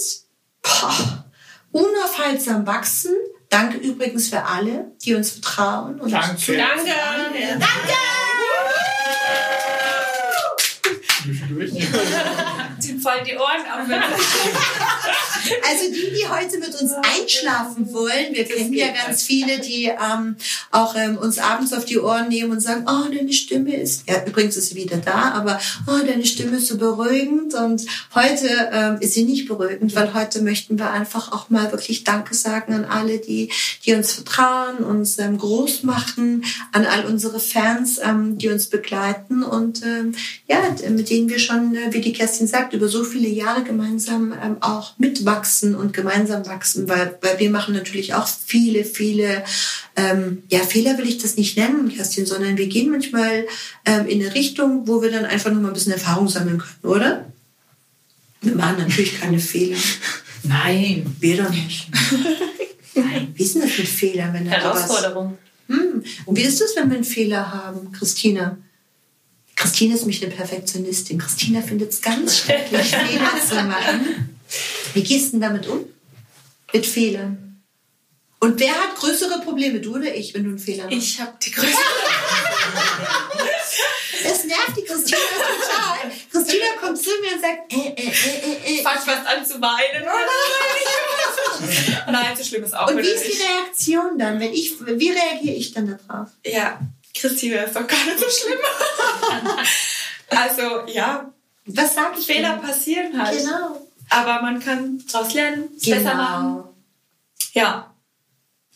boah, 0.62 1.26
unaufhaltsam 1.72 2.68
wachsen. 2.68 3.14
Danke 3.50 3.78
übrigens 3.78 4.28
für 4.28 4.44
alle, 4.44 4.92
die 5.04 5.16
uns 5.16 5.32
vertrauen. 5.32 6.00
Und 6.02 6.12
Danke. 6.12 6.58
Danke. 6.58 6.92
Danke! 7.60 7.94
Zwischendurch. 11.24 11.72
Fallen 13.02 13.24
die 13.26 13.38
Ohren 13.38 13.66
ab. 13.66 13.80
Also 15.68 15.92
die, 15.92 16.14
die 16.16 16.28
heute 16.28 16.60
mit 16.60 16.80
uns 16.80 16.92
einschlafen 16.94 17.94
wollen, 17.94 18.34
wir 18.34 18.46
kennen 18.46 18.74
ja 18.74 18.88
ganz 18.90 19.24
viele, 19.24 19.60
die 19.60 19.86
ähm, 19.86 20.36
auch 20.72 20.96
ähm, 20.96 21.18
uns 21.18 21.40
abends 21.40 21.74
auf 21.74 21.86
die 21.86 22.00
Ohren 22.00 22.30
nehmen 22.30 22.52
und 22.52 22.60
sagen, 22.60 22.86
oh, 22.88 23.12
deine 23.14 23.34
Stimme 23.34 23.76
ist, 23.76 24.08
ja, 24.08 24.24
übrigens 24.26 24.58
ist 24.58 24.70
sie 24.70 24.76
wieder 24.76 24.98
da, 24.98 25.32
aber 25.32 25.60
oh, 25.88 26.06
deine 26.06 26.26
Stimme 26.26 26.58
ist 26.58 26.68
so 26.68 26.78
beruhigend 26.78 27.54
und 27.54 27.86
heute 28.14 28.48
ähm, 28.72 28.98
ist 29.00 29.14
sie 29.14 29.24
nicht 29.24 29.48
beruhigend, 29.48 29.96
weil 29.96 30.14
heute 30.14 30.42
möchten 30.42 30.78
wir 30.78 30.92
einfach 30.92 31.32
auch 31.32 31.50
mal 31.50 31.72
wirklich 31.72 32.04
Danke 32.04 32.36
sagen 32.36 32.74
an 32.74 32.86
alle, 32.86 33.20
die, 33.20 33.52
die 33.86 33.94
uns 33.94 34.14
vertrauen, 34.14 34.78
uns 34.78 35.18
ähm, 35.20 35.38
groß 35.38 35.84
machen, 35.84 36.44
an 36.72 36.86
all 36.86 37.06
unsere 37.06 37.40
Fans, 37.40 38.00
ähm, 38.04 38.38
die 38.38 38.50
uns 38.50 38.68
begleiten 38.68 39.44
und 39.44 39.84
ähm, 39.84 40.14
ja, 40.48 40.58
mit 40.90 41.10
denen 41.10 41.30
wir 41.30 41.40
schon, 41.40 41.76
äh, 41.76 41.94
wie 41.94 42.02
die 42.02 42.14
Kerstin 42.14 42.48
sagt, 42.48 42.74
über 42.74 42.88
so 42.88 43.04
viele 43.04 43.30
Jahre 43.30 43.64
gemeinsam 43.64 44.34
ähm, 44.44 44.58
auch 44.62 44.94
mitwachsen 45.00 45.76
und 45.76 45.94
gemeinsam 45.94 46.46
wachsen, 46.46 46.90
weil, 46.90 47.18
weil 47.22 47.40
wir 47.40 47.50
machen 47.50 47.74
natürlich 47.74 48.14
auch 48.14 48.28
viele, 48.28 48.84
viele, 48.84 49.44
ähm, 49.96 50.44
ja, 50.50 50.60
Fehler 50.60 50.98
will 50.98 51.08
ich 51.08 51.18
das 51.18 51.38
nicht 51.38 51.58
nennen, 51.58 51.90
Kerstin, 51.90 52.26
sondern 52.26 52.58
wir 52.58 52.68
gehen 52.68 52.92
manchmal 52.92 53.48
ähm, 53.86 54.08
in 54.08 54.22
eine 54.22 54.36
Richtung, 54.36 54.88
wo 54.88 55.02
wir 55.02 55.10
dann 55.10 55.26
einfach 55.26 55.52
noch 55.52 55.62
mal 55.62 55.70
ein 55.70 55.74
bisschen 55.74 55.94
Erfahrung 55.94 56.28
sammeln 56.28 56.60
können, 56.60 56.94
oder? 56.94 57.26
Wir 58.42 58.56
machen 58.56 58.78
natürlich 58.80 59.20
keine 59.20 59.40
Fehler. 59.40 59.78
Nein. 60.44 61.16
Wir 61.20 61.44
doch 61.44 61.50
nicht. 61.50 61.88
Nein, 62.94 63.34
wie 63.36 63.44
ist 63.44 63.56
denn 63.56 63.62
das 63.62 63.78
mit 63.78 63.88
Fehlern, 63.88 64.34
wenn. 64.34 64.48
Herausforderung. 64.48 65.38
Hm. 65.68 66.04
Und 66.26 66.38
wie 66.38 66.42
ist 66.42 66.60
das, 66.60 66.76
wenn 66.76 66.90
wir 66.90 66.96
einen 66.96 67.06
Fehler 67.06 67.54
haben, 67.54 67.92
Christina? 67.94 68.58
Christina 69.56 69.96
ist 69.96 70.06
mich 70.06 70.24
eine 70.24 70.34
Perfektionistin. 70.34 71.18
Christina 71.20 71.62
findet 71.62 71.92
es 71.92 72.02
ganz 72.02 72.38
schrecklich, 72.38 72.88
Fehler 72.88 73.32
zu 73.48 73.56
machen. 73.56 74.39
Wie 74.94 75.04
gehst 75.04 75.28
du 75.28 75.32
denn 75.32 75.42
damit 75.42 75.68
um? 75.68 75.86
Mit 76.74 76.86
Fehlern. 76.86 77.62
Und 78.40 78.60
wer 78.60 78.74
hat 78.74 78.96
größere 78.96 79.42
Probleme, 79.42 79.82
du 79.82 79.96
oder 79.96 80.14
ich, 80.16 80.34
wenn 80.34 80.44
du 80.44 80.50
einen 80.50 80.60
Fehler 80.60 80.86
machst? 80.86 80.98
Ich 80.98 81.20
habe 81.20 81.34
die 81.42 81.52
größte. 81.52 81.78
Das 84.22 84.44
nervt 84.44 84.76
die 84.76 84.84
Christina 84.84 85.18
total. 85.18 86.12
Christina 86.32 86.66
kommt 86.82 86.98
zu 87.02 87.10
mir 87.22 87.36
und 87.36 87.42
sagt, 87.42 87.72
äh, 87.72 87.90
äh, 87.90 88.10
äh, 88.10 88.76
äh, 88.76 88.80
äh. 88.80 88.84
Fast 88.84 89.06
fast 89.06 89.26
an 89.26 89.46
zu 89.46 89.62
weinen. 89.62 90.06
Nein, 92.12 92.36
so 92.38 92.44
schlimm 92.44 92.64
ist 92.64 92.76
auch 92.76 92.90
Und 92.90 92.98
wie 92.98 93.08
ist 93.08 93.24
die 93.24 93.30
nicht. 93.30 93.42
Reaktion 93.42 94.18
dann? 94.18 94.40
Wenn 94.40 94.54
ich, 94.54 94.74
wie 94.82 95.12
reagiere 95.12 95.56
ich 95.56 95.74
dann 95.74 96.00
darauf? 96.08 96.30
Ja, 96.46 96.80
Christine 97.16 97.64
ist 97.64 97.76
doch 97.76 97.88
gar 97.88 98.06
nicht 98.06 98.20
so 98.20 98.26
schlimm. 98.30 98.60
also, 100.30 100.88
ja, 100.88 101.34
Was 101.66 101.96
sage 101.96 102.20
ich 102.20 102.26
Fehler 102.26 102.58
denn? 102.58 102.62
passieren 102.62 103.24
halt. 103.24 103.38
Genau. 103.40 103.88
Aber 104.10 104.42
man 104.42 104.60
kann 104.60 105.04
daraus 105.12 105.34
lernen, 105.34 105.70
es 105.78 105.90
besser 105.90 106.16
machen. 106.16 106.46
Genau. 106.46 106.76
Ja. 107.54 107.94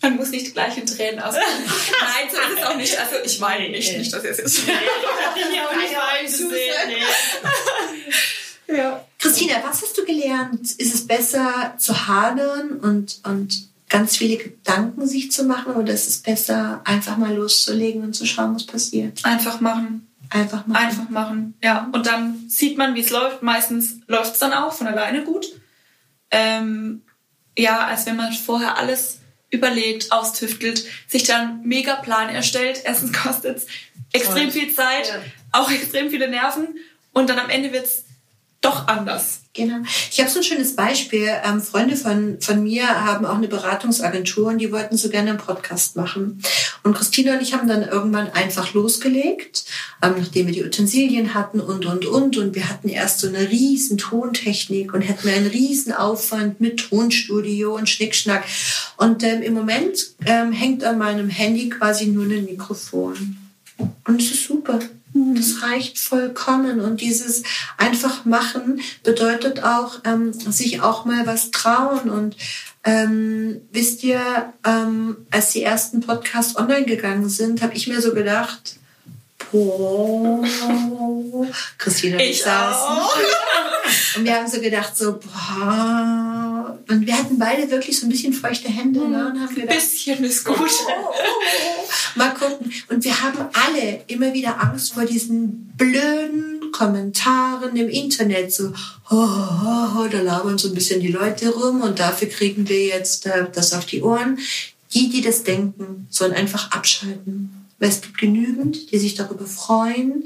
Man 0.02 0.18
muss 0.18 0.32
nicht 0.32 0.54
gleich 0.54 0.78
in 0.78 0.86
Tränen 0.86 1.20
ausbrechen. 1.22 1.48
Nein, 1.66 2.30
so 2.30 2.38
ist 2.38 2.60
es 2.60 2.66
auch 2.66 2.76
nicht. 2.76 3.00
Also 3.00 3.16
ich 3.24 3.40
meine 3.40 3.70
nicht, 3.70 3.98
nicht, 3.98 4.12
dass 4.14 4.24
ihr 4.24 4.32
es 4.32 4.38
jetzt. 4.38 4.58
Ich 4.58 4.66
bin 4.66 4.76
ja 5.56 5.66
auch 5.68 5.76
nicht. 5.76 5.96
Nee. 8.68 8.76
ja. 8.76 9.06
Christina, 9.18 9.56
was 9.66 9.82
hast 9.82 9.98
du 9.98 10.06
gelernt? 10.06 10.74
Ist 10.74 10.94
es 10.94 11.08
besser 11.08 11.76
zu 11.78 12.08
hadern 12.08 12.80
und, 12.82 13.22
und 13.24 13.70
ganz 13.88 14.18
viele 14.18 14.38
Gedanken 14.38 15.08
sich 15.08 15.32
zu 15.32 15.46
machen 15.46 15.74
oder 15.76 15.94
ist 15.94 16.10
es 16.10 16.18
besser, 16.18 16.82
einfach 16.84 17.16
mal 17.16 17.34
loszulegen 17.34 18.04
und 18.04 18.14
zu 18.14 18.26
schauen, 18.26 18.56
was 18.56 18.66
passiert? 18.66 19.24
Einfach 19.24 19.62
machen. 19.62 20.08
Einfach 20.34 20.66
mal. 20.66 20.78
Einfach 20.78 21.10
machen. 21.10 21.54
Ja. 21.64 21.90
Und 21.92 22.08
dann 22.08 22.50
sieht 22.50 22.78
man, 22.78 22.96
wie 22.96 23.02
es 23.02 23.10
läuft. 23.12 23.44
Meistens 23.44 24.00
läuft 24.08 24.34
es 24.34 24.40
dann 24.40 24.52
auch 24.54 24.74
von 24.74 24.88
alleine 24.88 25.24
gut. 25.24 25.46
Ähm, 26.32 27.04
ja, 27.58 27.86
als 27.86 28.06
wenn 28.06 28.16
man 28.16 28.34
vorher 28.34 28.78
alles 28.78 29.20
überlegt, 29.52 30.12
austüftelt, 30.12 30.84
sich 31.08 31.24
dann 31.26 31.62
mega 31.62 31.96
Plan 31.96 32.30
erstellt. 32.30 32.82
Erstens 32.84 33.14
kostet 33.14 33.58
es 33.58 33.68
extrem 34.12 34.50
viel 34.52 34.74
Zeit, 34.74 35.08
Ja. 35.10 35.22
auch 35.52 35.70
extrem 35.70 36.10
viele 36.10 36.28
Nerven. 36.30 36.68
Und 37.12 37.30
dann 37.30 37.38
am 37.38 37.50
Ende 37.52 37.72
wird 37.72 37.86
es 37.86 38.03
doch 38.64 38.88
anders. 38.88 39.42
Genau. 39.56 39.84
Ich 40.10 40.20
habe 40.20 40.32
so 40.32 40.40
ein 40.40 40.44
schönes 40.44 40.76
Beispiel. 40.76 41.30
Ähm, 41.46 41.62
Freunde 41.62 41.96
von, 41.96 42.42
von 42.42 42.64
mir 42.64 42.88
haben 42.88 43.24
auch 43.24 43.36
eine 43.36 43.48
Beratungsagentur 43.48 44.48
und 44.48 44.58
die 44.58 44.72
wollten 44.72 44.98
so 44.98 45.10
gerne 45.10 45.30
einen 45.30 45.38
Podcast 45.38 45.96
machen. 45.96 46.42
Und 46.82 46.96
Christina 46.96 47.34
und 47.34 47.42
ich 47.42 47.54
haben 47.54 47.68
dann 47.68 47.88
irgendwann 47.88 48.32
einfach 48.32 48.74
losgelegt, 48.74 49.66
ähm, 50.02 50.16
nachdem 50.18 50.48
wir 50.48 50.54
die 50.54 50.64
Utensilien 50.64 51.36
hatten 51.36 51.60
und, 51.60 51.86
und, 51.86 52.06
und. 52.06 52.38
Und 52.38 52.56
wir 52.56 52.68
hatten 52.68 52.90
erst 52.90 53.20
so 53.20 53.28
eine 53.28 53.50
riesen 53.50 54.00
Tontechnik 54.00 54.92
und 54.94 55.02
hätten 55.02 55.30
einen 55.30 55.48
riesen 55.48 55.94
Aufwand 55.94 56.60
mit 56.60 56.80
Tonstudio 56.80 57.76
und 57.76 57.88
Schnickschnack. 57.88 58.46
Und 58.98 59.24
ähm, 59.24 59.44
im 59.44 59.54
Moment 59.54 60.16
ähm, 60.26 60.52
hängt 60.52 60.84
an 60.84 60.98
meinem 60.98 61.30
Handy 61.30 61.70
quasi 61.70 62.08
nur 62.08 62.26
ein 62.26 62.46
Mikrofon. 62.46 63.38
Und 63.78 64.20
es 64.20 64.32
ist 64.32 64.46
super. 64.46 64.80
Das 65.14 65.62
reicht 65.62 66.00
vollkommen. 66.00 66.82
Und 66.82 67.02
dieses 67.02 67.44
einfach 67.78 68.26
machen 68.26 68.82
bedeutet 69.04 69.64
auch, 69.64 70.00
ähm, 70.06 70.34
sich 70.34 70.82
auch 70.82 71.06
mal 71.06 71.28
was 71.28 71.52
trauen. 71.52 72.10
Und 72.10 72.36
ähm, 72.84 73.62
wisst 73.72 74.04
ihr, 74.04 74.54
ähm, 74.66 75.18
als 75.32 75.52
die 75.52 75.64
ersten 75.64 76.02
Podcasts 76.02 76.58
online 76.58 76.86
gegangen 76.86 77.30
sind, 77.30 77.62
habe 77.62 77.76
ich 77.76 77.88
mir 77.88 78.02
so 78.02 78.14
gedacht, 78.14 78.78
boah, 79.52 80.44
Christina 81.78 82.18
ich, 82.18 82.46
auch. 82.48 83.16
Und 84.16 84.26
wir 84.26 84.36
haben 84.36 84.50
so 84.50 84.60
gedacht, 84.60 84.98
so, 84.98 85.20
boah. 85.20 86.33
Und 86.90 87.06
wir 87.06 87.18
hatten 87.18 87.40
beide 87.40 87.70
wirklich 87.72 88.00
so 88.00 88.06
ein 88.06 88.10
bisschen 88.10 88.34
feuchte 88.34 88.70
Hände. 88.70 89.00
Ne? 89.00 89.28
Und 89.28 89.40
haben 89.40 89.50
Ein 89.50 89.56
gedacht, 89.56 89.70
bisschen 89.80 90.24
ist 90.24 90.44
gut. 90.46 90.72
Mal 92.16 92.34
gucken. 92.34 92.72
Und 92.90 93.04
wir 93.04 93.22
haben 93.22 93.40
alle 93.54 94.04
immer 94.08 94.34
wieder 94.34 94.62
Angst 94.62 94.94
vor 94.94 95.06
diesen 95.06 95.72
blöden 95.78 96.72
Kommentaren 96.72 97.76
im 97.76 97.90
Internet. 97.90 98.54
So, 98.54 98.74
oh, 99.10 99.16
oh, 99.16 99.88
oh, 99.98 100.08
da 100.12 100.22
labern 100.22 100.58
so 100.58 100.70
ein 100.70 100.76
bisschen 100.76 101.00
die 101.00 101.12
Leute 101.12 101.50
rum 101.50 101.82
und 101.82 102.00
dafür 102.00 102.28
kriegen 102.28 102.68
wir 102.68 102.86
jetzt 102.86 103.26
äh, 103.26 103.46
das 103.54 103.74
auf 103.74 103.86
die 103.86 104.02
Ohren. 104.02 104.40
Die, 104.94 105.10
die 105.10 105.22
das 105.22 105.44
denken, 105.44 106.08
sollen 106.10 106.34
einfach 106.34 106.72
abschalten. 106.72 107.68
Weil 107.80 107.90
es 107.90 108.02
gibt 108.02 108.18
genügend, 108.18 108.92
die 108.92 109.00
sich 109.00 109.16
darüber 109.16 109.46
freuen, 109.46 110.26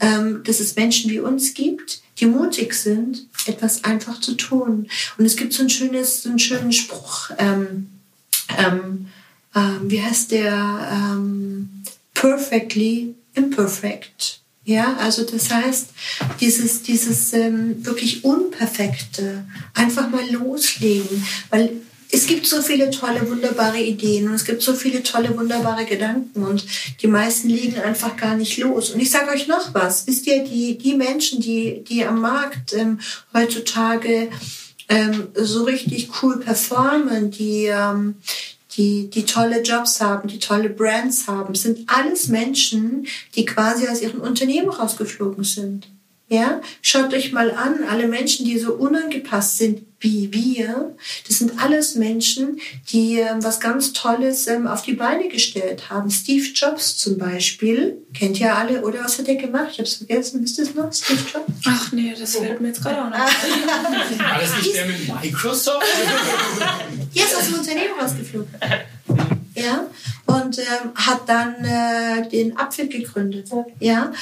ähm, 0.00 0.42
dass 0.44 0.60
es 0.60 0.76
Menschen 0.76 1.10
wie 1.10 1.20
uns 1.20 1.54
gibt, 1.54 2.02
die 2.20 2.26
mutig 2.26 2.74
sind, 2.74 3.26
etwas 3.46 3.84
einfach 3.84 4.20
zu 4.20 4.34
tun. 4.34 4.88
Und 5.16 5.24
es 5.24 5.36
gibt 5.36 5.52
so 5.52 5.62
ein 5.62 5.70
schönes, 5.70 6.22
so 6.22 6.28
einen 6.28 6.38
schönen 6.38 6.72
Spruch. 6.72 7.30
Ähm, 7.38 7.88
ähm, 8.56 9.08
ähm, 9.54 9.80
wie 9.84 10.02
heißt 10.02 10.32
der? 10.32 10.88
Ähm, 10.92 11.84
perfectly 12.14 13.14
imperfect. 13.34 14.40
Ja, 14.64 14.96
also 14.98 15.24
das 15.24 15.50
heißt, 15.50 15.88
dieses, 16.40 16.82
dieses 16.82 17.32
ähm, 17.32 17.86
wirklich 17.86 18.24
Unperfekte 18.24 19.44
einfach 19.72 20.10
mal 20.10 20.28
loslegen, 20.30 21.24
weil 21.48 21.70
es 22.10 22.26
gibt 22.26 22.46
so 22.46 22.62
viele 22.62 22.90
tolle, 22.90 23.28
wunderbare 23.28 23.78
Ideen 23.78 24.28
und 24.28 24.34
es 24.34 24.44
gibt 24.44 24.62
so 24.62 24.74
viele 24.74 25.02
tolle, 25.02 25.36
wunderbare 25.36 25.84
Gedanken 25.84 26.42
und 26.44 26.64
die 27.02 27.06
meisten 27.06 27.48
liegen 27.48 27.78
einfach 27.80 28.16
gar 28.16 28.36
nicht 28.36 28.56
los. 28.58 28.90
Und 28.90 29.00
ich 29.00 29.10
sage 29.10 29.30
euch 29.30 29.46
noch 29.46 29.74
was, 29.74 30.06
wisst 30.06 30.26
ihr, 30.26 30.42
die, 30.44 30.78
die 30.78 30.94
Menschen, 30.94 31.40
die, 31.40 31.84
die 31.84 32.04
am 32.04 32.20
Markt 32.20 32.72
ähm, 32.72 33.00
heutzutage 33.34 34.30
ähm, 34.88 35.28
so 35.34 35.64
richtig 35.64 36.08
cool 36.22 36.38
performen, 36.38 37.30
die, 37.30 37.66
ähm, 37.66 38.16
die, 38.76 39.10
die 39.10 39.24
tolle 39.24 39.62
Jobs 39.62 40.00
haben, 40.00 40.28
die 40.28 40.38
tolle 40.38 40.70
Brands 40.70 41.26
haben, 41.26 41.54
sind 41.54 41.90
alles 41.90 42.28
Menschen, 42.28 43.06
die 43.34 43.44
quasi 43.44 43.86
aus 43.88 44.00
ihren 44.00 44.20
Unternehmen 44.20 44.70
rausgeflogen 44.70 45.44
sind. 45.44 45.88
Ja, 46.28 46.60
schaut 46.82 47.14
euch 47.14 47.32
mal 47.32 47.50
an, 47.52 47.84
alle 47.88 48.06
Menschen, 48.06 48.44
die 48.44 48.58
so 48.58 48.74
unangepasst 48.74 49.58
sind 49.58 49.82
wie 50.00 50.32
wir, 50.32 50.96
das 51.26 51.38
sind 51.38 51.60
alles 51.60 51.96
Menschen, 51.96 52.60
die 52.90 53.18
ähm, 53.18 53.42
was 53.42 53.58
ganz 53.58 53.92
Tolles 53.92 54.46
ähm, 54.46 54.68
auf 54.68 54.82
die 54.82 54.92
Beine 54.92 55.28
gestellt 55.28 55.90
haben. 55.90 56.08
Steve 56.10 56.46
Jobs 56.54 56.96
zum 56.96 57.18
Beispiel, 57.18 57.96
kennt 58.14 58.38
ihr 58.38 58.54
alle, 58.54 58.82
oder 58.82 59.02
was 59.02 59.18
hat 59.18 59.26
er 59.26 59.34
gemacht? 59.34 59.70
Ich 59.72 59.80
hab's 59.80 59.94
vergessen, 59.94 60.42
wisst 60.42 60.58
ihr 60.58 60.64
es 60.64 60.74
noch, 60.74 60.92
Steve 60.92 61.20
Jobs? 61.32 61.50
Ach 61.66 61.92
nee, 61.92 62.14
das 62.16 62.36
fällt 62.36 62.60
mir 62.60 62.68
jetzt 62.68 62.82
gerade 62.82 63.02
auch 63.02 63.10
noch 63.10 63.18
ein. 63.18 64.40
Das 64.40 64.56
nicht 64.58 64.74
der 64.74 64.86
mit 64.86 65.08
Microsoft? 65.22 65.82
Jetzt 67.12 67.36
aus 67.36 67.46
dem 67.46 67.54
Unternehmen 67.54 67.98
rausgeflogen. 68.00 68.54
Ja, 69.58 69.86
und 70.26 70.58
ähm, 70.58 70.92
hat 70.94 71.28
dann 71.28 71.54
äh, 71.64 72.28
den 72.28 72.56
Apfel 72.56 72.88
gegründet. 72.88 73.48
Ja, 73.80 74.12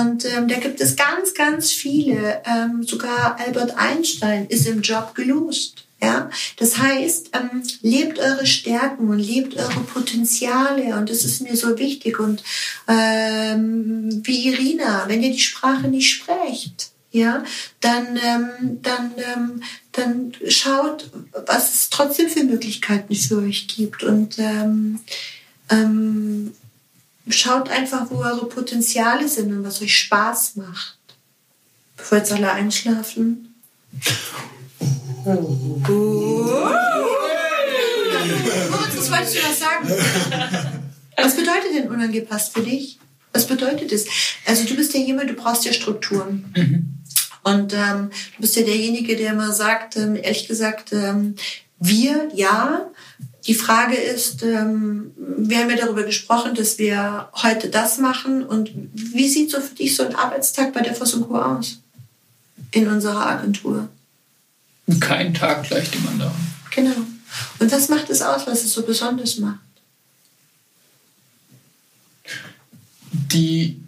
und 0.00 0.24
ähm, 0.24 0.46
da 0.48 0.56
gibt 0.56 0.80
es 0.80 0.94
ganz, 0.94 1.34
ganz 1.34 1.72
viele. 1.72 2.42
Ähm, 2.44 2.84
sogar 2.84 3.38
Albert 3.40 3.76
Einstein 3.76 4.46
ist 4.46 4.68
im 4.68 4.82
Job 4.82 5.14
gelost. 5.14 5.86
Ja, 6.00 6.28
das 6.58 6.76
heißt, 6.76 7.30
ähm, 7.32 7.62
lebt 7.80 8.18
eure 8.18 8.46
Stärken 8.46 9.08
und 9.08 9.18
lebt 9.18 9.56
eure 9.56 9.80
Potenziale 9.80 10.94
und 10.96 11.08
das 11.08 11.24
ist 11.24 11.40
mir 11.40 11.56
so 11.56 11.78
wichtig. 11.78 12.20
Und 12.20 12.44
ähm, 12.86 14.20
wie 14.22 14.48
Irina, 14.48 15.04
wenn 15.08 15.22
ihr 15.22 15.32
die 15.32 15.38
Sprache 15.38 15.88
nicht 15.88 16.10
sprecht, 16.10 16.90
ja, 17.16 17.42
dann, 17.80 18.18
ähm, 18.22 18.78
dann, 18.82 19.12
ähm, 19.16 19.62
dann 19.92 20.32
schaut, 20.48 21.10
was 21.46 21.74
es 21.74 21.90
trotzdem 21.90 22.28
für 22.28 22.44
Möglichkeiten 22.44 23.14
für 23.14 23.38
euch 23.38 23.68
gibt 23.68 24.02
und 24.02 24.38
ähm, 24.38 25.00
ähm, 25.70 26.52
schaut 27.28 27.70
einfach, 27.70 28.10
wo 28.10 28.16
eure 28.18 28.46
Potenziale 28.46 29.26
sind 29.28 29.50
und 29.50 29.64
was 29.64 29.80
euch 29.80 29.96
Spaß 29.96 30.56
macht. 30.56 30.98
Bevor 31.96 32.18
jetzt 32.18 32.32
alle 32.32 32.52
einschlafen. 32.52 33.54
Moritz, 35.24 35.56
was 38.96 39.10
wolltest 39.10 39.36
du 39.36 39.40
was 39.42 39.58
sagen? 39.58 39.88
Was 41.16 41.34
bedeutet 41.34 41.74
denn 41.74 41.88
unangepasst 41.88 42.52
für 42.52 42.62
dich? 42.62 42.98
Was 43.32 43.46
bedeutet 43.46 43.92
es? 43.92 44.06
Also 44.46 44.64
du 44.64 44.74
bist 44.76 44.94
ja 44.94 45.00
jemand, 45.00 45.28
du 45.28 45.34
brauchst 45.34 45.64
ja 45.66 45.72
Strukturen. 45.72 46.44
Und 47.46 47.74
ähm, 47.74 48.10
du 48.34 48.40
bist 48.40 48.56
ja 48.56 48.64
derjenige, 48.64 49.14
der 49.14 49.32
immer 49.32 49.52
sagt, 49.52 49.96
ähm, 49.96 50.16
ehrlich 50.16 50.48
gesagt, 50.48 50.92
ähm, 50.92 51.36
wir, 51.78 52.28
ja. 52.34 52.90
Die 53.46 53.54
Frage 53.54 53.94
ist, 53.94 54.42
ähm, 54.42 55.12
wir 55.16 55.58
haben 55.58 55.70
ja 55.70 55.76
darüber 55.76 56.02
gesprochen, 56.02 56.56
dass 56.56 56.78
wir 56.78 57.28
heute 57.40 57.68
das 57.68 57.98
machen. 57.98 58.44
Und 58.44 58.72
wie 58.94 59.28
sieht 59.28 59.52
so 59.52 59.60
für 59.60 59.76
dich 59.76 59.94
so 59.94 60.04
ein 60.04 60.16
Arbeitstag 60.16 60.72
bei 60.72 60.80
der 60.80 60.96
Voss 60.96 61.12
Co. 61.12 61.36
aus? 61.36 61.78
In 62.72 62.88
unserer 62.88 63.24
Agentur. 63.24 63.88
Kein 64.98 65.32
Tag 65.32 65.68
gleich 65.68 65.88
dem 65.92 66.08
anderen. 66.08 66.34
Genau. 66.74 66.96
Und 67.60 67.70
was 67.70 67.88
macht 67.88 68.10
es 68.10 68.22
aus, 68.22 68.44
was 68.48 68.64
es 68.64 68.72
so 68.72 68.82
besonders 68.82 69.38
macht? 69.38 69.60
Die, 73.12 73.80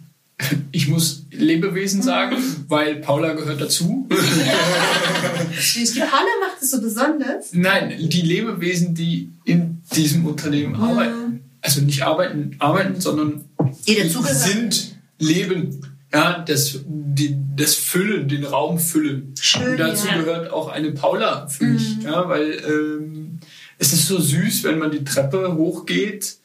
ich 0.71 0.87
muss 0.87 1.23
Lebewesen 1.39 2.01
sagen, 2.01 2.37
weil 2.67 2.97
Paula 2.97 3.33
gehört 3.33 3.61
dazu. 3.61 4.07
Die 4.09 6.01
Halle 6.01 6.29
macht 6.41 6.61
es 6.61 6.71
so 6.71 6.81
besonders. 6.81 7.53
Nein, 7.53 7.93
die 7.97 8.21
Lebewesen, 8.21 8.93
die 8.93 9.31
in 9.45 9.81
diesem 9.95 10.25
Unternehmen 10.25 10.75
arbeiten. 10.75 11.43
Also 11.61 11.81
nicht 11.81 12.03
arbeiten, 12.03 12.55
arbeiten, 12.59 13.01
sondern 13.01 13.43
sind, 13.85 14.95
leben. 15.17 15.81
Ja, 16.11 16.39
das, 16.39 16.79
die, 16.87 17.35
das 17.55 17.75
Füllen, 17.75 18.27
den 18.27 18.43
Raum 18.43 18.79
füllen. 18.79 19.33
Schön, 19.39 19.71
Und 19.71 19.77
dazu 19.77 20.07
ja. 20.07 20.17
gehört 20.17 20.51
auch 20.51 20.69
eine 20.69 20.91
Paula 20.91 21.47
für 21.47 21.65
mich. 21.65 21.97
Ja, 22.03 22.27
weil 22.27 22.51
ähm, 22.67 23.39
es 23.77 23.93
ist 23.93 24.07
so 24.07 24.19
süß, 24.19 24.63
wenn 24.63 24.79
man 24.79 24.91
die 24.91 25.03
Treppe 25.03 25.55
hochgeht 25.55 26.37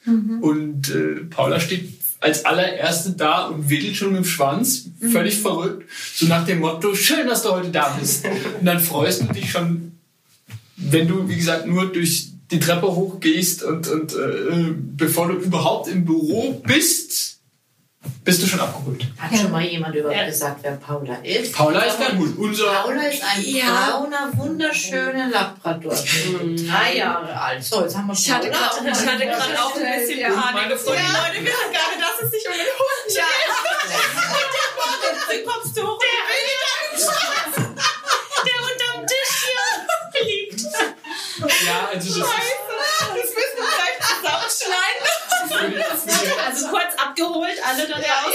und 0.42 0.90
äh, 0.90 1.24
Paula 1.30 1.60
steht 1.60 2.03
als 2.24 2.46
allererste 2.46 3.12
da 3.12 3.48
und 3.48 3.68
wedelt 3.68 3.96
schon 3.96 4.12
mit 4.12 4.22
dem 4.22 4.24
Schwanz, 4.24 4.86
völlig 5.12 5.38
verrückt, 5.40 5.86
so 6.14 6.24
nach 6.24 6.46
dem 6.46 6.60
Motto, 6.60 6.94
schön, 6.94 7.26
dass 7.26 7.42
du 7.42 7.50
heute 7.50 7.68
da 7.68 7.94
bist. 8.00 8.24
Und 8.58 8.64
dann 8.64 8.80
freust 8.80 9.22
du 9.22 9.26
dich 9.26 9.50
schon, 9.50 9.92
wenn 10.76 11.06
du, 11.06 11.28
wie 11.28 11.36
gesagt, 11.36 11.66
nur 11.66 11.92
durch 11.92 12.28
die 12.50 12.60
Treppe 12.60 12.86
hochgehst 12.86 13.62
und, 13.62 13.88
und 13.88 14.14
äh, 14.14 14.74
bevor 14.96 15.28
du 15.28 15.34
überhaupt 15.34 15.88
im 15.88 16.06
Büro 16.06 16.62
bist, 16.66 17.33
bist 18.24 18.42
du 18.42 18.46
schon 18.46 18.60
abgeholt. 18.60 19.04
Hat 19.18 19.38
schon 19.38 19.50
mal 19.50 19.62
jemand 19.62 19.94
überhaupt 19.94 20.26
gesagt, 20.26 20.58
wer 20.62 20.72
Paula 20.76 21.14
ist? 21.22 21.52
Paula 21.52 21.80
ist 21.82 21.98
der 21.98 22.12
Hund, 22.16 22.38
unser... 22.38 22.66
Paula 22.82 23.02
ist 23.02 23.22
ein 23.22 23.42
Ja. 23.44 23.90
brauner, 23.90 24.30
wunderschöner 24.36 25.28
Labrador. 25.28 25.94
Drei 25.94 26.96
Jahre 26.96 27.38
alt. 27.40 27.62
So, 27.64 27.82
jetzt 27.82 27.96
haben 27.96 28.06
wir 28.06 28.14
Ich 28.14 28.30
hatte 28.30 28.48
Paula. 28.48 28.70
gerade 28.70 28.90
ich 28.90 29.06
hatte 29.06 29.26
gerade 29.26 29.62
auch 29.62 29.74
ein 29.76 29.82
bisschen 30.00 30.24
Und 30.32 30.40
Panik. 30.40 30.54
meine 30.54 30.76
Freundin- 30.78 31.04
Die 31.04 31.12
Leute 31.12 31.44
wissen 31.46 31.72
gar 31.72 31.88
nicht, 31.90 32.00
dass 32.00 32.16
es 32.24 32.30
sich 32.30 32.46
um 32.46 32.52
einen 32.52 32.62
Hund 32.80 33.18
handelt. 33.20 34.24
Dann 35.28 35.44
kommst 35.52 35.76
du 35.76 35.82
hoch. 35.82 35.98
Der, 35.98 36.08
der 38.44 38.58
unterm 38.62 39.06
Tisch 39.06 39.34
hier 39.44 40.24
liegt. 40.24 40.60
Ja, 41.66 41.88
also 41.92 42.08
das 42.08 42.16
ist... 42.16 42.22
Das 43.04 43.30
müssen 43.34 43.58
wir 43.58 43.68
vielleicht 43.74 44.00
zusammenschneiden. 44.02 45.04
Für 45.48 45.68
die, 45.68 45.76
für 46.12 46.24
die, 46.24 46.40
Also 46.46 46.68
kurz 46.68 46.92
abgeholt, 47.84 47.94
alle 47.94 48.02
da 48.02 48.22
draußen. 48.22 48.33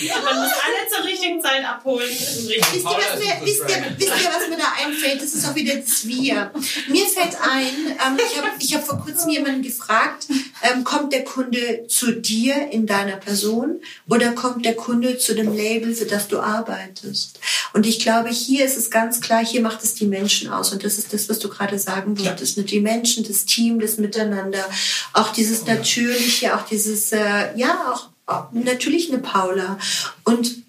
Man 0.00 0.36
muss 0.40 0.52
alle 0.52 0.88
zur 0.88 1.04
richtigen 1.04 1.40
Zeit 1.40 1.64
abholen. 1.64 2.08
Wisst 2.08 2.50
ihr, 2.50 2.84
was 2.84 3.18
mir, 3.18 3.46
wisst, 3.46 3.60
ihr, 3.68 3.94
wisst 3.96 4.22
ihr, 4.22 4.30
was 4.30 4.48
mir 4.48 4.56
da 4.56 4.72
einfällt? 4.84 5.22
Das 5.22 5.32
ist 5.32 5.46
auch 5.46 5.54
wieder 5.54 5.76
das 5.76 6.06
Wir. 6.06 6.50
Mir 6.88 7.06
fällt 7.06 7.36
ein, 7.40 7.86
ähm, 7.88 8.18
ich 8.18 8.38
habe 8.38 8.48
ich 8.58 8.74
hab 8.74 8.86
vor 8.86 9.00
kurzem 9.00 9.30
jemanden 9.30 9.62
gefragt, 9.62 10.26
ähm, 10.62 10.84
kommt 10.84 11.12
der 11.12 11.24
Kunde 11.24 11.86
zu 11.88 12.12
dir 12.12 12.70
in 12.70 12.86
deiner 12.86 13.16
Person 13.16 13.80
oder 14.08 14.32
kommt 14.32 14.64
der 14.64 14.76
Kunde 14.76 15.18
zu 15.18 15.34
dem 15.34 15.54
Label, 15.54 15.94
für 15.94 16.06
das 16.06 16.28
du 16.28 16.40
arbeitest? 16.40 17.40
Und 17.72 17.86
ich 17.86 17.98
glaube, 17.98 18.30
hier 18.30 18.64
ist 18.64 18.76
es 18.76 18.90
ganz 18.90 19.20
klar, 19.20 19.44
hier 19.44 19.60
macht 19.60 19.82
es 19.84 19.94
die 19.94 20.06
Menschen 20.06 20.50
aus. 20.50 20.72
Und 20.72 20.84
das 20.84 20.98
ist 20.98 21.12
das, 21.12 21.28
was 21.28 21.38
du 21.38 21.48
gerade 21.48 21.78
sagen 21.78 22.18
wolltest. 22.18 22.56
Mit 22.56 22.70
die 22.70 22.80
Menschen, 22.80 23.26
das 23.26 23.44
Team, 23.44 23.80
das 23.80 23.98
Miteinander. 23.98 24.64
Auch 25.12 25.32
dieses 25.32 25.66
Natürliche, 25.66 26.56
auch 26.56 26.66
dieses, 26.66 27.12
äh, 27.12 27.56
ja, 27.56 27.92
auch 27.92 28.08
natürlich 28.52 29.10
eine 29.10 29.20
Paula. 29.20 29.78
Und 30.24 30.62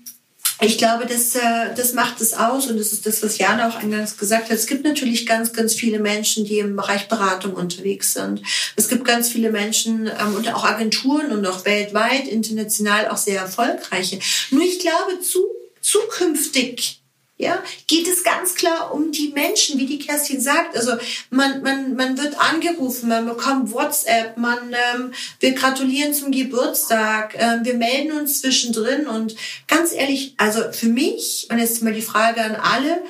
ich 0.62 0.78
glaube, 0.78 1.06
das, 1.06 1.36
äh, 1.36 1.74
das 1.76 1.93
macht 1.93 2.19
es 2.19 2.34
aus 2.34 2.67
und 2.67 2.78
das 2.78 2.91
ist 2.91 3.06
das, 3.06 3.24
was 3.24 3.38
Jana 3.38 3.69
auch 3.69 3.78
eingangs 3.78 4.17
gesagt 4.17 4.50
hat. 4.50 4.58
Es 4.58 4.67
gibt 4.67 4.84
natürlich 4.84 5.26
ganz, 5.26 5.54
ganz 5.54 5.74
viele 5.74 6.00
Menschen, 6.00 6.43
die 6.43 6.60
im 6.60 6.76
Bereich 6.76 7.08
Beratung 7.08 7.54
unterwegs 7.54 8.13
sind. 8.13 8.41
Es 8.76 8.89
gibt 8.89 9.06
ganz 9.06 9.30
viele 9.30 9.52
Menschen 9.52 10.08
ähm, 10.08 10.36
und 10.36 10.54
auch 10.54 10.65
Agenturen 10.65 11.32
und 11.32 11.45
auch 11.45 11.63
weltweit, 11.63 12.28
international 12.28 13.08
auch 13.08 13.17
sehr 13.17 13.39
erfolgreiche. 13.39 14.19
Nur 14.52 14.63
ich 14.63 14.80
glaube, 14.80 15.22
zu, 15.22 15.39
zukünftig 15.82 16.98
ja, 17.39 17.63
geht 17.88 18.06
es 18.06 18.25
ganz 18.25 18.54
klar 18.54 18.93
um 18.93 19.13
die 19.13 19.30
Menschen, 19.30 19.80
wie 19.80 19.86
die 19.86 19.97
Kerstin 19.97 20.41
sagt. 20.41 20.75
Also 20.75 20.91
man, 21.30 21.63
man, 21.63 21.95
man 21.95 22.17
wird 22.17 22.38
angerufen, 22.38 23.08
man 23.08 23.25
bekommt 23.25 23.71
WhatsApp, 23.71 24.36
man 24.36 24.75
ähm, 24.93 25.13
wir 25.39 25.54
gratulieren 25.54 26.13
zum 26.13 26.32
Geburtstag, 26.32 27.36
ähm, 27.38 27.63
wir 27.63 27.75
melden 27.75 28.12
uns 28.12 28.41
zwischendrin 28.41 29.08
und 29.08 29.38
ganz 29.67 29.93
ehrlich, 29.93 30.34
also 30.36 30.73
für 30.73 30.89
mich, 30.89 31.47
und 31.49 31.60
jetzt 31.60 31.82
mal 31.82 31.93
die 31.93 32.02
Frage 32.02 32.43
an 32.43 32.58
alle, 32.58 33.02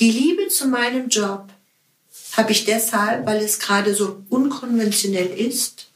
die 0.00 0.10
Liebe 0.10 0.48
zu 0.48 0.66
meinem 0.66 1.08
Job 1.08 1.46
habe 2.32 2.50
ich 2.50 2.64
deshalb, 2.64 3.24
weil 3.24 3.40
es 3.40 3.60
gerade 3.60 3.94
so 3.94 4.20
unkonventionell 4.30 5.28
ist, 5.28 5.86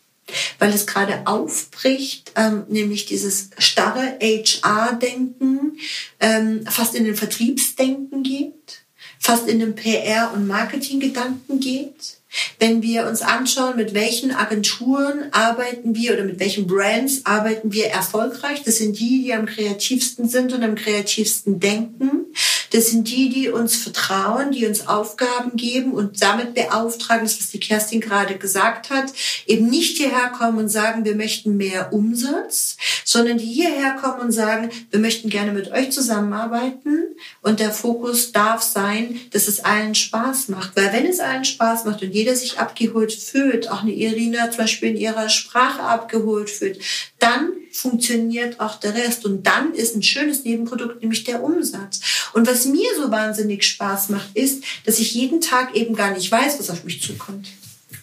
weil 0.59 0.73
es 0.73 0.87
gerade 0.87 1.27
aufbricht, 1.27 2.33
ähm, 2.37 2.65
nämlich 2.69 3.07
dieses 3.07 3.51
starre 3.59 4.19
HR-Denken, 4.21 5.79
ähm, 6.21 6.67
fast 6.67 6.95
in 6.95 7.05
den 7.05 7.17
Vertriebsdenken 7.17 8.23
geht, 8.23 8.83
fast 9.19 9.49
in 9.49 9.59
den 9.59 9.75
PR- 9.75 10.33
und 10.33 10.47
Marketing-Gedanken 10.47 11.61
geht. 11.61 12.18
Wenn 12.59 12.83
wir 12.83 13.07
uns 13.07 13.23
anschauen, 13.23 13.77
mit 13.77 13.95
welchen 13.95 14.33
Agenturen 14.33 15.33
arbeiten 15.33 15.95
wir 15.95 16.13
oder 16.13 16.25
mit 16.25 16.41
welchen 16.41 16.67
Brands 16.67 17.23
arbeiten 17.25 17.73
wir 17.73 17.87
erfolgreich, 17.87 18.63
das 18.65 18.79
sind 18.79 18.99
die, 18.99 19.23
die 19.23 19.33
am 19.33 19.47
kreativsten 19.47 20.29
sind 20.29 20.53
und 20.53 20.63
am 20.63 20.75
kreativsten 20.75 21.61
denken, 21.61 22.27
Das 22.71 22.91
sind 22.91 23.09
die, 23.09 23.31
die 23.31 23.49
uns 23.49 23.77
vertrauen, 23.77 24.53
die 24.53 24.67
uns 24.67 24.87
Aufgaben 24.87 25.57
geben 25.57 25.93
und 25.93 26.23
damit 26.23 26.55
beauftragen, 26.55 27.25
das 27.25 27.39
was 27.39 27.51
die 27.51 27.61
Kerstin 27.61 28.01
gerade 28.01 28.37
gesagt 28.37 28.91
hat, 28.91 29.13
eben 29.47 29.69
nicht 29.69 29.97
hierher 29.97 30.29
kommen 30.29 30.59
und 30.59 30.69
sagen, 30.69 31.05
wir 31.05 31.15
möchten 31.15 31.57
mehr 31.57 31.93
Umsatz, 31.93 32.77
sondern 33.05 33.39
die 33.39 33.47
hierher 33.47 33.93
kommen 33.93 34.21
und 34.21 34.33
sagen, 34.33 34.71
wir 34.91 35.01
möchten 35.01 35.31
gerne 35.31 35.53
mit 35.53 35.71
euch 35.73 35.91
zusammenarbeiten 35.91 37.05
und 37.43 37.61
der 37.61 37.73
Fokus 37.73 38.33
darf 38.33 38.63
sein, 38.63 39.19
dass 39.31 39.49
es 39.49 39.65
allen 39.65 39.95
Spaß 39.95 40.49
macht. 40.49 40.77
Weil 40.77 40.93
wenn 40.93 41.07
es 41.07 41.21
allen 41.21 41.45
Spaß 41.45 41.85
macht 41.85 42.03
und 42.03 42.13
jeder 42.19 42.35
sich 42.35 42.59
abgeholt 42.59 43.13
fühlt, 43.13 43.71
auch 43.71 43.83
eine 43.83 43.93
Irina 43.93 44.51
zum 44.51 44.59
Beispiel 44.59 44.91
in 44.91 44.97
ihrer 44.97 45.29
Sprache 45.29 45.83
abgeholt 45.83 46.51
fühlt, 46.51 46.81
dann 47.21 47.53
funktioniert 47.71 48.59
auch 48.59 48.75
der 48.81 48.95
Rest. 48.95 49.25
Und 49.25 49.47
dann 49.47 49.73
ist 49.73 49.95
ein 49.95 50.03
schönes 50.03 50.45
Nebenprodukt, 50.45 51.01
nämlich 51.01 51.23
der 51.23 51.45
Umsatz. 51.45 52.01
Und 52.33 52.49
was 52.49 52.67
mir 52.67 52.89
so 52.97 53.11
wahnsinnig 53.13 53.63
Spaß 53.65 54.09
macht, 54.09 54.35
ist, 54.35 54.65
dass 54.85 54.99
ich 54.99 55.15
jeden 55.15 55.41
Tag 55.41 55.77
eben 55.77 55.95
gar 55.95 56.13
nicht 56.13 56.31
weiß, 56.31 56.59
was 56.59 56.71
auf 56.71 56.83
mich 56.83 57.01
zukommt. 57.01 57.49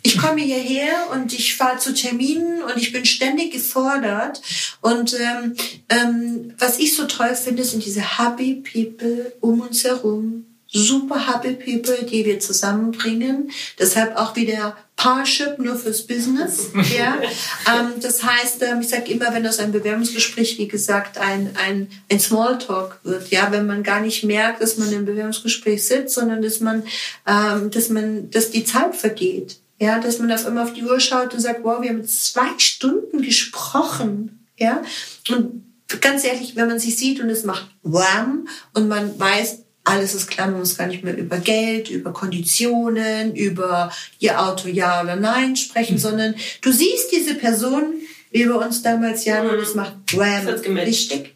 Ich 0.01 0.17
komme 0.17 0.41
hierher 0.41 1.10
und 1.12 1.34
ich 1.34 1.56
fahre 1.56 1.80
zu 1.80 1.93
Terminen 1.93 2.62
und 2.62 2.78
ich 2.78 2.93
bin 2.93 3.06
ständig 3.06 3.51
gefordert. 3.51 4.41
Und 4.80 5.13
ähm, 5.19 5.56
ähm, 5.89 6.54
was 6.58 6.80
ich 6.80 6.95
so 6.95 7.06
toll 7.06 7.36
finde, 7.36 7.65
sind 7.65 7.86
diese 7.86 8.17
Happy 8.19 8.63
People 8.63 9.34
um 9.41 9.60
uns 9.60 9.84
herum, 9.84 10.45
super 10.76 11.28
happy 11.28 11.54
people, 11.54 12.06
die 12.06 12.26
wir 12.26 12.40
zusammenbringen. 12.40 13.52
Deshalb 13.80 14.18
auch 14.18 14.36
wieder 14.36 14.76
Parship 14.96 15.60
nur 15.60 15.76
fürs 15.76 16.06
Business. 16.06 16.68
ja. 16.96 17.18
Ähm, 17.68 17.94
das 18.00 18.24
heißt, 18.24 18.62
ähm, 18.62 18.82
ich 18.82 18.90
sage 18.90 19.12
immer, 19.12 19.34
wenn 19.34 19.44
das 19.44 19.58
ein 19.58 19.72
Bewerbungsgespräch, 19.72 20.60
wie 20.60 20.68
gesagt, 20.68 21.18
ein, 21.18 21.56
ein, 21.56 21.88
ein 22.12 22.20
Smalltalk 22.20 23.00
wird, 23.04 23.32
ja, 23.32 23.52
wenn 23.52 23.66
man 23.66 23.82
gar 23.82 24.02
nicht 24.02 24.24
merkt, 24.24 24.62
dass 24.62 24.78
man 24.78 24.92
im 24.92 25.06
Bewerbungsgespräch 25.06 25.84
sitzt, 25.84 26.14
sondern 26.14 26.44
dass 26.44 26.60
man, 26.60 26.84
ähm, 27.26 27.72
dass 27.72 27.90
man, 27.90 28.30
dass 28.30 28.52
die 28.52 28.66
Zeit 28.66 28.96
vergeht. 28.96 29.58
Ja, 29.80 30.00
dass 30.00 30.20
man 30.20 30.32
auf 30.32 30.46
einmal 30.46 30.64
auf 30.64 30.74
die 30.74 30.84
Uhr 30.84 31.00
schaut 31.00 31.34
und 31.34 31.40
sagt, 31.40 31.64
wow, 31.64 31.82
wir 31.82 31.90
haben 31.90 32.06
zwei 32.06 32.58
Stunden 32.60 33.22
gesprochen. 33.22 34.46
Ja, 34.58 34.84
und 35.30 35.64
ganz 36.02 36.24
ehrlich, 36.24 36.56
wenn 36.56 36.68
man 36.68 36.80
sich 36.80 36.96
sieht 36.98 37.20
und 37.20 37.30
es 37.30 37.44
macht 37.44 37.68
wham 37.82 38.48
und 38.74 38.88
man 38.88 39.20
weiß, 39.20 39.64
alles 39.86 40.15
ist 40.15 40.30
klar, 40.30 40.48
man 40.48 40.60
muss 40.60 40.78
gar 40.78 40.88
nicht 40.88 41.04
mehr 41.04 41.15
über 41.15 41.38
Geld, 41.38 41.89
über 41.89 42.12
Konditionen, 42.12 43.36
über 43.36 43.91
ihr 44.19 44.41
Auto 44.41 44.67
ja 44.67 45.02
oder 45.02 45.15
nein 45.15 45.56
sprechen, 45.56 45.95
mhm. 45.95 46.00
sondern 46.00 46.36
du 46.62 46.71
siehst 46.71 47.12
diese 47.12 47.36
Person, 47.36 47.93
wie 48.32 48.45
bei 48.45 48.56
uns 48.56 48.82
damals, 48.82 49.26
Jana, 49.26 49.43
mhm. 49.43 49.58
und 49.58 49.63
es 49.63 49.76
macht 49.76 49.93
wham, 50.13 50.48
richtig. 50.48 51.36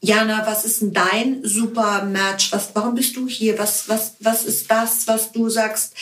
Jana, 0.00 0.46
was 0.46 0.64
ist 0.64 0.82
denn 0.82 0.92
dein 0.92 1.44
super 1.44 2.04
Match? 2.04 2.52
Was, 2.52 2.70
warum 2.74 2.94
bist 2.94 3.16
du 3.16 3.28
hier? 3.28 3.58
Was, 3.58 3.88
was, 3.88 4.14
was 4.20 4.44
ist 4.44 4.70
das, 4.70 5.06
was 5.06 5.32
du 5.32 5.48
sagst? 5.48 5.94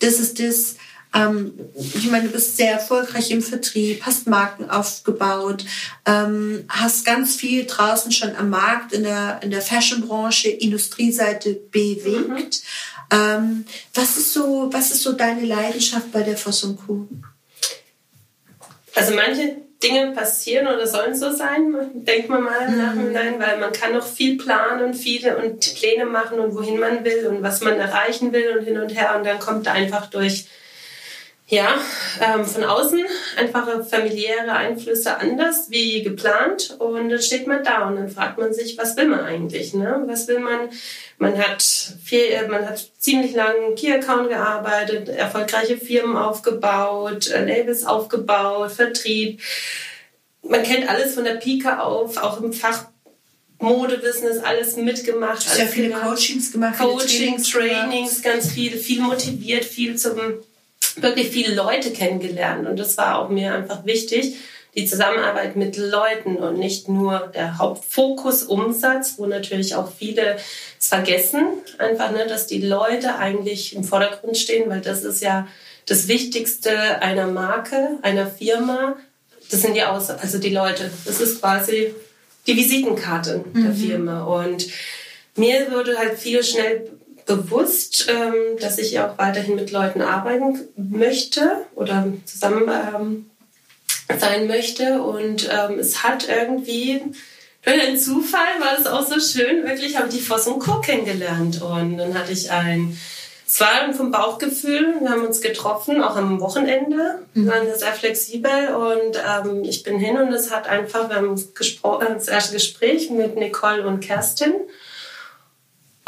Das 0.00 0.20
ist 0.20 0.38
das. 0.38 0.76
Ähm, 1.14 1.58
ich 1.74 2.10
meine, 2.10 2.26
du 2.26 2.32
bist 2.32 2.56
sehr 2.56 2.72
erfolgreich 2.72 3.30
im 3.30 3.42
Vertrieb, 3.42 4.02
hast 4.04 4.26
Marken 4.26 4.68
aufgebaut, 4.68 5.64
ähm, 6.06 6.64
hast 6.68 7.04
ganz 7.04 7.36
viel 7.36 7.66
draußen 7.66 8.12
schon 8.12 8.36
am 8.36 8.50
Markt 8.50 8.92
in 8.92 9.04
der, 9.04 9.40
in 9.42 9.50
der 9.50 9.62
Fashionbranche, 9.62 10.48
Industrieseite 10.48 11.54
bewegt. 11.70 12.60
Mhm. 13.10 13.18
Ähm, 13.18 13.64
was, 13.94 14.18
ist 14.18 14.34
so, 14.34 14.68
was 14.70 14.90
ist 14.90 15.02
so 15.02 15.12
deine 15.12 15.44
Leidenschaft 15.46 16.12
bei 16.12 16.22
der 16.22 16.36
Voss 16.36 16.66
Co.? 16.86 17.08
Also 18.94 19.14
manche 19.14 19.56
Dinge 19.82 20.12
passieren 20.12 20.66
oder 20.66 20.86
sollen 20.86 21.14
so 21.14 21.30
sein, 21.30 21.74
denkt 21.94 22.28
man 22.28 22.42
mal 22.42 22.66
im 22.66 22.74
mhm. 22.74 22.78
Nachhinein, 22.82 23.40
weil 23.40 23.58
man 23.58 23.72
kann 23.72 23.92
noch 23.92 24.06
viel 24.06 24.36
planen 24.36 24.84
und 24.84 24.94
viele 24.94 25.38
und 25.38 25.60
Pläne 25.76 26.04
machen 26.04 26.40
und 26.40 26.54
wohin 26.54 26.80
man 26.80 27.04
will 27.04 27.28
und 27.28 27.42
was 27.42 27.60
man 27.60 27.78
erreichen 27.78 28.32
will 28.32 28.58
und 28.58 28.64
hin 28.64 28.78
und 28.78 28.90
her 28.90 29.14
und 29.16 29.24
dann 29.24 29.38
kommt 29.38 29.68
einfach 29.68 30.06
durch 30.06 30.48
ja, 31.50 31.80
ähm, 32.20 32.44
von 32.44 32.62
außen 32.62 33.02
einfache 33.38 33.82
familiäre 33.82 34.52
Einflüsse 34.52 35.16
anders 35.16 35.70
wie 35.70 36.02
geplant 36.02 36.76
und 36.78 37.08
dann 37.08 37.22
steht 37.22 37.46
man 37.46 37.64
da 37.64 37.88
und 37.88 37.96
dann 37.96 38.10
fragt 38.10 38.36
man 38.38 38.52
sich, 38.52 38.76
was 38.76 38.96
will 38.98 39.08
man 39.08 39.20
eigentlich? 39.20 39.72
Ne? 39.72 40.02
Was 40.06 40.28
will 40.28 40.40
man? 40.40 40.68
Man 41.16 41.38
hat 41.38 41.62
viel, 41.62 42.26
äh, 42.30 42.46
man 42.48 42.68
hat 42.68 42.90
ziemlich 42.98 43.34
lange 43.34 43.74
Key 43.76 43.90
Account 43.90 44.28
gearbeitet, 44.28 45.08
erfolgreiche 45.08 45.78
Firmen 45.78 46.18
aufgebaut, 46.18 47.28
äh, 47.28 47.44
Labels 47.44 47.84
aufgebaut, 47.84 48.70
Vertrieb. 48.70 49.40
Man 50.42 50.62
kennt 50.62 50.88
alles 50.88 51.14
von 51.14 51.24
der 51.24 51.36
Pike 51.36 51.82
auf, 51.82 52.18
auch 52.18 52.42
im 52.42 52.52
Fach 52.52 52.88
Modebusiness 53.58 54.38
alles 54.38 54.76
mitgemacht. 54.76 55.42
Sehr 55.42 55.66
viele 55.66 55.90
Coachings 55.90 56.52
gemacht. 56.52 56.78
Coachings, 56.78 57.50
Trainings, 57.50 58.22
ganz 58.22 58.52
viele, 58.52 58.76
viel 58.76 59.00
motiviert, 59.00 59.64
viel 59.64 59.96
zum 59.96 60.16
wirklich 61.02 61.28
viele 61.28 61.54
Leute 61.54 61.92
kennengelernt 61.92 62.66
und 62.66 62.78
das 62.78 62.96
war 62.96 63.18
auch 63.20 63.28
mir 63.28 63.54
einfach 63.54 63.84
wichtig, 63.84 64.36
die 64.74 64.86
Zusammenarbeit 64.86 65.56
mit 65.56 65.76
Leuten 65.76 66.36
und 66.36 66.58
nicht 66.58 66.88
nur 66.88 67.30
der 67.34 67.58
Hauptfokus 67.58 68.44
Umsatz, 68.44 69.14
wo 69.16 69.26
natürlich 69.26 69.74
auch 69.74 69.90
viele 69.90 70.36
es 70.78 70.88
vergessen, 70.88 71.46
einfach, 71.78 72.12
ne, 72.12 72.26
dass 72.28 72.46
die 72.46 72.60
Leute 72.60 73.16
eigentlich 73.16 73.74
im 73.74 73.82
Vordergrund 73.82 74.36
stehen, 74.36 74.70
weil 74.70 74.80
das 74.80 75.04
ist 75.04 75.22
ja 75.22 75.48
das 75.86 76.06
Wichtigste 76.06 77.02
einer 77.02 77.26
Marke, 77.26 77.98
einer 78.02 78.26
Firma. 78.26 78.96
Das 79.50 79.62
sind 79.62 79.74
die 79.74 79.82
Aus 79.82 80.10
also 80.10 80.38
die 80.38 80.50
Leute. 80.50 80.90
Das 81.06 81.20
ist 81.20 81.40
quasi 81.40 81.94
die 82.46 82.56
Visitenkarte 82.56 83.44
mhm. 83.52 83.64
der 83.64 83.72
Firma 83.72 84.24
und 84.24 84.68
mir 85.36 85.70
wurde 85.72 85.96
halt 85.98 86.18
viel 86.18 86.42
schnell 86.42 86.90
bewusst, 87.28 88.08
ähm, 88.08 88.58
dass 88.58 88.78
ich 88.78 88.98
auch 88.98 89.16
weiterhin 89.18 89.54
mit 89.54 89.70
Leuten 89.70 90.00
arbeiten 90.00 90.58
möchte 90.76 91.66
oder 91.76 92.06
zusammen 92.24 92.68
ähm, 92.68 93.30
sein 94.18 94.48
möchte. 94.48 95.02
Und 95.02 95.48
ähm, 95.52 95.78
es 95.78 96.02
hat 96.02 96.26
irgendwie, 96.28 97.02
durch 97.62 97.80
einen 97.80 97.98
Zufall 97.98 98.58
war 98.58 98.78
es 98.80 98.86
auch 98.86 99.06
so 99.06 99.20
schön, 99.20 99.64
wirklich 99.64 99.96
habe 99.96 100.08
ich 100.08 100.14
die 100.14 100.20
Voss 100.20 100.46
und 100.48 100.58
Co. 100.58 100.80
kennengelernt. 100.80 101.60
Und 101.62 101.98
dann 101.98 102.18
hatte 102.18 102.32
ich 102.32 102.50
ein, 102.50 102.98
es 103.46 103.60
war 103.60 103.92
vom 103.92 104.10
Bauchgefühl, 104.10 104.96
wir 105.00 105.10
haben 105.10 105.26
uns 105.26 105.42
getroffen, 105.42 106.02
auch 106.02 106.16
am 106.16 106.40
Wochenende, 106.40 107.20
wir 107.34 107.42
mhm. 107.42 107.46
waren 107.46 107.78
sehr 107.78 107.92
flexibel 107.92 108.74
und 108.74 109.16
ähm, 109.16 109.64
ich 109.64 109.82
bin 109.82 109.98
hin 109.98 110.18
und 110.18 110.32
es 110.32 110.50
hat 110.50 110.66
einfach, 110.66 111.10
wir 111.10 111.16
haben 111.16 111.42
gesprochen, 111.54 112.08
das 112.14 112.28
erste 112.28 112.54
Gespräch 112.54 113.10
mit 113.10 113.36
Nicole 113.36 113.86
und 113.86 114.00
Kerstin 114.00 114.54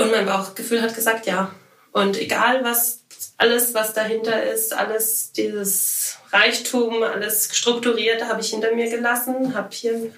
und 0.00 0.10
mein 0.10 0.26
Bauchgefühl 0.26 0.82
hat 0.82 0.94
gesagt, 0.94 1.26
ja. 1.26 1.54
Und 1.92 2.20
egal 2.20 2.64
was, 2.64 3.00
alles, 3.36 3.74
was 3.74 3.94
dahinter 3.94 4.42
ist, 4.44 4.72
alles 4.72 5.32
dieses 5.32 6.16
Reichtum, 6.32 7.02
alles 7.02 7.50
Strukturierte 7.52 8.28
habe 8.28 8.40
ich 8.40 8.50
hinter 8.50 8.74
mir 8.74 8.88
gelassen, 8.88 9.54
habe 9.54 9.68
hier, 9.72 10.12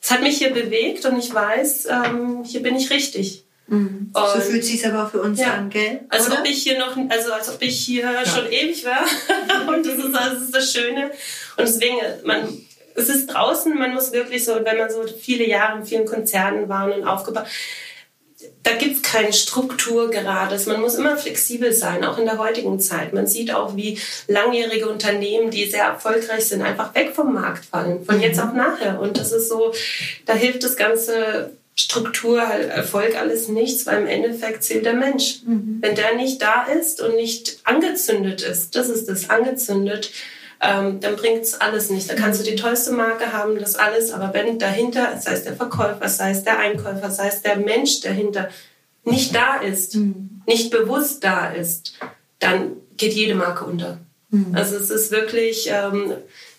es 0.00 0.10
hat 0.10 0.22
mich 0.22 0.38
hier 0.38 0.52
bewegt 0.52 1.04
und 1.04 1.18
ich 1.18 1.32
weiß, 1.32 1.86
ähm, 1.86 2.44
hier 2.44 2.62
bin 2.62 2.76
ich 2.76 2.90
richtig. 2.90 3.44
Mhm. 3.68 4.12
so 4.14 4.40
fühlt 4.40 4.62
es 4.62 4.68
sich 4.68 4.86
aber 4.86 5.04
auch 5.04 5.10
für 5.10 5.20
uns 5.20 5.40
ja, 5.40 5.54
an, 5.54 5.70
gell? 5.70 6.02
Als 6.08 6.28
Oder? 6.28 6.38
ob 6.38 6.48
ich 6.48 6.62
hier 6.62 6.78
noch, 6.78 6.96
also 7.08 7.32
als 7.32 7.48
ob 7.48 7.60
ich 7.60 7.84
hier 7.84 8.04
ja. 8.04 8.24
schon 8.24 8.50
ewig 8.50 8.84
war. 8.84 9.04
und 9.74 9.84
das 9.84 9.94
ist, 9.94 10.14
das 10.14 10.42
ist 10.42 10.54
das 10.54 10.72
Schöne. 10.72 11.10
Und 11.56 11.66
deswegen, 11.66 11.96
man, 12.22 12.46
es 12.94 13.08
ist 13.08 13.26
draußen, 13.26 13.76
man 13.76 13.92
muss 13.92 14.12
wirklich 14.12 14.44
so, 14.44 14.54
wenn 14.64 14.78
man 14.78 14.88
so 14.88 15.04
viele 15.06 15.48
Jahre 15.48 15.78
in 15.78 15.84
vielen 15.84 16.06
Konzernen 16.06 16.68
war 16.68 16.94
und 16.94 17.04
aufgebaut, 17.04 17.46
da 18.62 18.72
gibt 18.72 18.96
es 18.96 19.02
keine 19.02 19.32
Struktur 19.32 20.10
gerade. 20.10 20.58
Man 20.66 20.80
muss 20.80 20.94
immer 20.94 21.16
flexibel 21.16 21.72
sein, 21.72 22.04
auch 22.04 22.18
in 22.18 22.24
der 22.24 22.38
heutigen 22.38 22.80
Zeit. 22.80 23.12
Man 23.12 23.26
sieht 23.26 23.54
auch, 23.54 23.76
wie 23.76 23.98
langjährige 24.26 24.88
Unternehmen, 24.88 25.50
die 25.50 25.64
sehr 25.66 25.84
erfolgreich 25.84 26.46
sind, 26.46 26.62
einfach 26.62 26.94
weg 26.94 27.12
vom 27.14 27.32
Markt 27.32 27.64
fallen, 27.64 28.04
von 28.04 28.20
jetzt 28.20 28.40
auf 28.40 28.52
nachher. 28.52 29.00
Und 29.00 29.18
das 29.18 29.32
ist 29.32 29.48
so, 29.48 29.72
da 30.24 30.34
hilft 30.34 30.64
das 30.64 30.76
ganze 30.76 31.52
Struktur, 31.78 32.40
Erfolg, 32.40 33.16
alles 33.16 33.48
nichts, 33.48 33.84
weil 33.84 34.00
im 34.00 34.06
Endeffekt 34.06 34.64
zählt 34.64 34.86
der 34.86 34.94
Mensch. 34.94 35.42
Mhm. 35.44 35.78
Wenn 35.80 35.94
der 35.94 36.14
nicht 36.16 36.40
da 36.40 36.64
ist 36.64 37.02
und 37.02 37.16
nicht 37.16 37.58
angezündet 37.64 38.40
ist, 38.42 38.74
das 38.74 38.88
ist 38.88 39.08
das, 39.08 39.28
angezündet, 39.28 40.10
ähm, 40.60 41.00
dann 41.00 41.16
bringt 41.16 41.42
es 41.42 41.60
alles 41.60 41.90
nicht. 41.90 42.10
Da 42.10 42.14
kannst 42.14 42.40
du 42.40 42.44
die 42.44 42.56
tollste 42.56 42.92
Marke 42.92 43.32
haben, 43.32 43.58
das 43.58 43.76
alles, 43.76 44.10
aber 44.10 44.32
wenn 44.32 44.58
dahinter, 44.58 45.20
sei 45.20 45.32
es 45.32 45.44
der 45.44 45.56
Verkäufer, 45.56 46.08
sei 46.08 46.30
es 46.30 46.44
der 46.44 46.58
Einkäufer, 46.58 47.10
sei 47.10 47.28
es 47.28 47.42
der 47.42 47.56
Mensch 47.56 48.00
dahinter, 48.00 48.48
nicht 49.04 49.34
da 49.34 49.56
ist, 49.56 49.96
mhm. 49.96 50.42
nicht 50.46 50.70
bewusst 50.70 51.22
da 51.22 51.50
ist, 51.50 51.94
dann 52.38 52.72
geht 52.96 53.12
jede 53.12 53.34
Marke 53.34 53.64
unter. 53.64 53.98
Mhm. 54.30 54.54
Also 54.54 54.76
es 54.76 54.90
ist 54.90 55.10
wirklich, 55.10 55.68
ähm, 55.70 56.14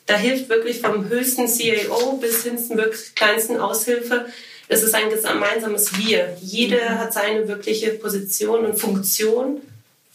da 0.05 0.15
hilft 0.15 0.49
wirklich 0.49 0.79
vom 0.79 1.09
höchsten 1.09 1.47
CAO 1.47 2.17
bis 2.17 2.43
hin 2.43 2.57
zum 2.57 2.77
wirklich 2.77 3.15
kleinsten 3.15 3.57
Aushilfe. 3.57 4.27
Es 4.69 4.83
ist 4.83 4.95
ein 4.95 5.09
gemeinsames 5.09 5.97
Wir. 5.97 6.37
Jeder 6.41 6.91
mhm. 6.91 6.99
hat 6.99 7.13
seine 7.13 7.47
wirkliche 7.47 7.91
Position 7.91 8.65
und 8.65 8.79
Funktion 8.79 9.61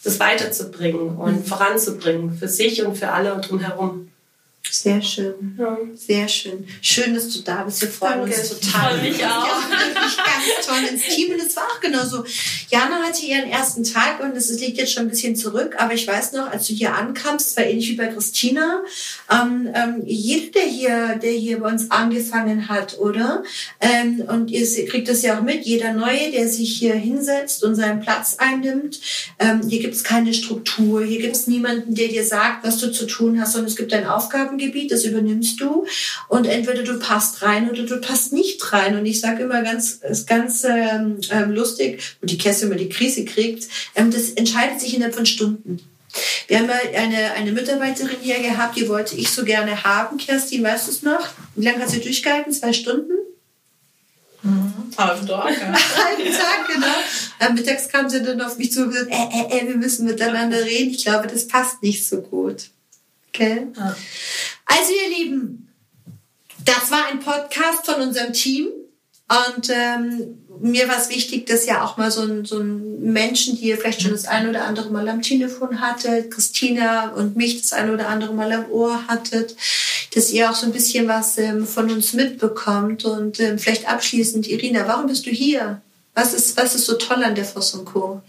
das 0.03 0.19
weiterzubringen 0.19 1.15
und 1.15 1.47
voranzubringen 1.47 2.33
für 2.33 2.47
sich 2.47 2.85
und 2.85 2.97
für 2.97 3.09
alle 3.11 3.39
drumherum. 3.41 4.09
Sehr 4.69 5.01
schön. 5.01 5.55
Ja. 5.59 5.77
Sehr 5.93 6.27
schön. 6.27 6.65
Schön, 6.81 7.13
dass 7.13 7.29
du 7.29 7.41
da 7.41 7.63
bist. 7.63 7.81
Wir 7.81 7.89
freuen 7.89 8.21
Danke. 8.21 8.35
uns 8.39 8.49
total. 8.49 8.97
Freue 8.97 9.11
mich 9.11 9.23
auch. 9.23 9.69
Wirklich 9.69 10.17
ganz 10.17 10.65
toll 10.65 10.83
ins 10.89 11.15
Team. 11.15 11.33
Und 11.33 11.41
es 11.41 11.55
war 11.55 11.63
auch 11.63 11.79
genauso. 11.81 12.23
Jana 12.69 13.01
hatte 13.03 13.25
ihren 13.25 13.49
ersten 13.49 13.83
Tag 13.83 14.21
und 14.23 14.35
es 14.35 14.49
liegt 14.59 14.77
jetzt 14.77 14.93
schon 14.93 15.03
ein 15.03 15.09
bisschen 15.09 15.35
zurück. 15.35 15.75
Aber 15.77 15.93
ich 15.93 16.07
weiß 16.07 16.31
noch, 16.31 16.49
als 16.49 16.67
du 16.67 16.73
hier 16.73 16.95
ankamst, 16.95 17.49
es 17.49 17.57
war 17.57 17.65
ähnlich 17.65 17.89
wie 17.89 17.95
bei 17.95 18.07
Christina. 18.07 18.83
Ähm, 19.29 19.69
ähm, 19.75 20.01
jeder, 20.05 20.51
der 20.51 20.63
hier, 20.63 21.19
der 21.21 21.31
hier 21.31 21.59
bei 21.59 21.69
uns 21.69 21.91
angefangen 21.91 22.69
hat, 22.69 22.97
oder? 22.99 23.43
Ähm, 23.81 24.23
und 24.27 24.49
ihr 24.49 24.65
kriegt 24.87 25.09
das 25.09 25.21
ja 25.21 25.37
auch 25.37 25.43
mit. 25.43 25.65
Jeder 25.65 25.93
Neue, 25.93 26.31
der 26.31 26.47
sich 26.47 26.77
hier 26.77 26.95
hinsetzt 26.95 27.63
und 27.63 27.75
seinen 27.75 27.99
Platz 27.99 28.37
einnimmt. 28.39 28.99
Ähm, 29.39 29.61
hier 29.67 29.81
gibt 29.81 29.93
es 29.93 30.03
keine 30.03 30.33
Struktur. 30.33 31.03
Hier 31.03 31.21
gibt 31.21 31.35
es 31.35 31.47
niemanden, 31.47 31.95
der 31.95 32.07
dir 32.07 32.25
sagt, 32.25 32.65
was 32.65 32.77
du 32.77 32.91
zu 32.91 33.05
tun 33.05 33.39
hast, 33.39 33.51
sondern 33.51 33.69
es 33.69 33.75
gibt 33.75 33.93
ein 33.93 34.05
Aufgabengebiet, 34.53 34.91
das 34.91 35.05
übernimmst 35.05 35.59
du. 35.59 35.85
Und 36.27 36.45
entweder 36.45 36.83
du 36.83 36.99
passt 36.99 37.41
rein 37.41 37.69
oder 37.69 37.83
du 37.83 37.99
passt 37.99 38.33
nicht 38.33 38.73
rein. 38.73 38.97
Und 38.97 39.05
ich 39.05 39.19
sage 39.19 39.43
immer 39.43 39.61
ganz, 39.61 39.99
ist 40.09 40.27
ganz 40.27 40.63
ähm, 40.63 41.19
ähm, 41.29 41.51
lustig, 41.51 42.01
wo 42.21 42.27
die 42.27 42.37
Kässe 42.37 42.65
immer 42.65 42.75
die 42.75 42.89
Krise 42.89 43.25
kriegt, 43.25 43.67
ähm, 43.95 44.11
das 44.11 44.31
entscheidet 44.31 44.79
sich 44.79 44.95
innerhalb 44.95 45.15
von 45.15 45.25
Stunden. 45.25 45.79
Wir 46.47 46.59
haben 46.59 46.67
mal 46.67 46.79
eine, 46.95 47.33
eine 47.33 47.51
Mitarbeiterin 47.51 48.17
hier 48.21 48.39
gehabt, 48.39 48.77
die 48.77 48.87
wollte 48.87 49.15
ich 49.15 49.31
so 49.31 49.43
gerne 49.43 49.83
haben. 49.83 50.17
Kerstin, 50.17 50.63
weißt 50.63 50.87
du 50.87 50.91
es 50.91 51.01
noch? 51.01 51.27
Wie 51.55 51.65
lange 51.65 51.79
hat 51.79 51.89
sie 51.89 52.01
durchgehalten? 52.01 52.53
Zwei 52.53 52.71
Stunden? 52.71 53.13
Halb 54.95 55.25
Tag, 55.25 55.59
ja. 55.59 55.73
halben 56.05 56.31
Tag, 56.31 56.67
genau. 56.67 56.95
Am 57.39 57.55
Mittags 57.55 57.89
kam 57.89 58.09
sie 58.09 58.21
dann 58.21 58.41
auf 58.41 58.57
mich 58.57 58.71
zu 58.71 58.83
und 58.83 58.91
gesagt, 58.91 59.09
äh, 59.09 59.15
äh, 59.15 59.61
äh, 59.61 59.67
wir 59.67 59.77
müssen 59.77 60.05
miteinander 60.05 60.63
reden. 60.63 60.91
Ich 60.91 61.03
glaube, 61.03 61.27
das 61.27 61.47
passt 61.47 61.81
nicht 61.81 62.05
so 62.05 62.21
gut. 62.21 62.65
Okay? 63.33 63.67
Ja. 63.75 63.95
Also, 64.65 64.91
ihr 64.91 65.17
Lieben, 65.17 65.69
das 66.65 66.91
war 66.91 67.07
ein 67.07 67.19
Podcast 67.19 67.85
von 67.85 68.01
unserem 68.01 68.33
Team. 68.33 68.67
Und 69.55 69.69
ähm, 69.69 70.37
mir 70.59 70.87
war 70.87 70.97
es 70.97 71.09
wichtig, 71.09 71.47
dass 71.47 71.65
ja 71.65 71.83
auch 71.83 71.97
mal 71.97 72.11
so 72.11 72.21
ein, 72.21 72.45
so 72.45 72.59
ein 72.59 73.01
Menschen, 73.01 73.57
die 73.57 73.65
ihr 73.65 73.77
vielleicht 73.77 74.01
schon 74.01 74.11
das 74.11 74.25
ein 74.25 74.47
oder 74.47 74.65
andere 74.65 74.91
Mal 74.91 75.07
am 75.09 75.21
Telefon 75.21 75.81
hattet, 75.81 76.31
Christina 76.31 77.09
und 77.09 77.35
mich 77.35 77.59
das 77.59 77.73
ein 77.73 77.89
oder 77.89 78.09
andere 78.09 78.33
Mal 78.33 78.51
am 78.51 78.69
Ohr 78.69 79.07
hattet, 79.07 79.55
dass 80.13 80.31
ihr 80.31 80.49
auch 80.49 80.55
so 80.55 80.65
ein 80.65 80.71
bisschen 80.71 81.07
was 81.07 81.37
ähm, 81.37 81.65
von 81.65 81.89
uns 81.89 82.13
mitbekommt. 82.13 83.05
Und 83.05 83.39
ähm, 83.39 83.57
vielleicht 83.57 83.89
abschließend, 83.89 84.47
Irina, 84.47 84.87
warum 84.87 85.07
bist 85.07 85.25
du 85.25 85.31
hier? 85.31 85.81
Was 86.13 86.33
ist, 86.33 86.55
was 86.57 86.75
ist 86.75 86.85
so 86.85 86.93
toll 86.93 87.23
an 87.23 87.35
der 87.35 87.47
und 87.55 87.85
Co.? 87.85 88.21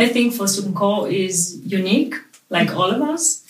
I 0.00 0.08
think 0.08 0.34
Fosunko 0.34 1.06
is 1.06 1.60
unique, 1.64 2.16
like 2.48 2.74
all 2.74 3.00
of 3.00 3.08
us. 3.08 3.44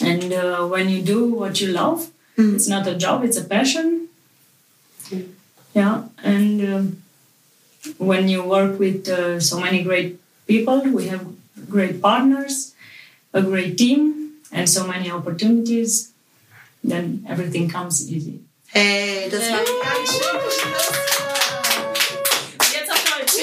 And 0.00 0.32
uh, 0.32 0.66
when 0.66 0.88
you 0.88 1.02
do 1.02 1.32
what 1.32 1.60
you 1.60 1.68
love, 1.72 2.10
it's 2.36 2.68
not 2.68 2.86
a 2.86 2.94
job, 2.94 3.24
it's 3.24 3.36
a 3.36 3.44
passion. 3.44 4.08
Yeah, 5.74 6.04
and 6.22 6.62
um, 6.74 7.02
when 7.98 8.28
you 8.28 8.42
work 8.42 8.78
with 8.78 9.08
uh, 9.08 9.40
so 9.40 9.60
many 9.60 9.82
great 9.82 10.18
people, 10.46 10.80
we 10.82 11.06
have 11.08 11.26
great 11.68 12.00
partners, 12.00 12.74
a 13.32 13.42
great 13.42 13.76
team, 13.76 14.32
and 14.52 14.68
so 14.68 14.86
many 14.86 15.10
opportunities, 15.10 16.12
then 16.82 17.24
everything 17.28 17.68
comes 17.68 18.10
easy. 18.10 18.40
Hey, 18.68 19.28
das 19.30 19.50
war 19.50 19.58
ein 19.58 19.64
ganz 19.82 20.10
schönes 20.12 20.56
Jetzt 22.72 22.90
auf 22.90 23.02
Deutsch. 23.04 23.36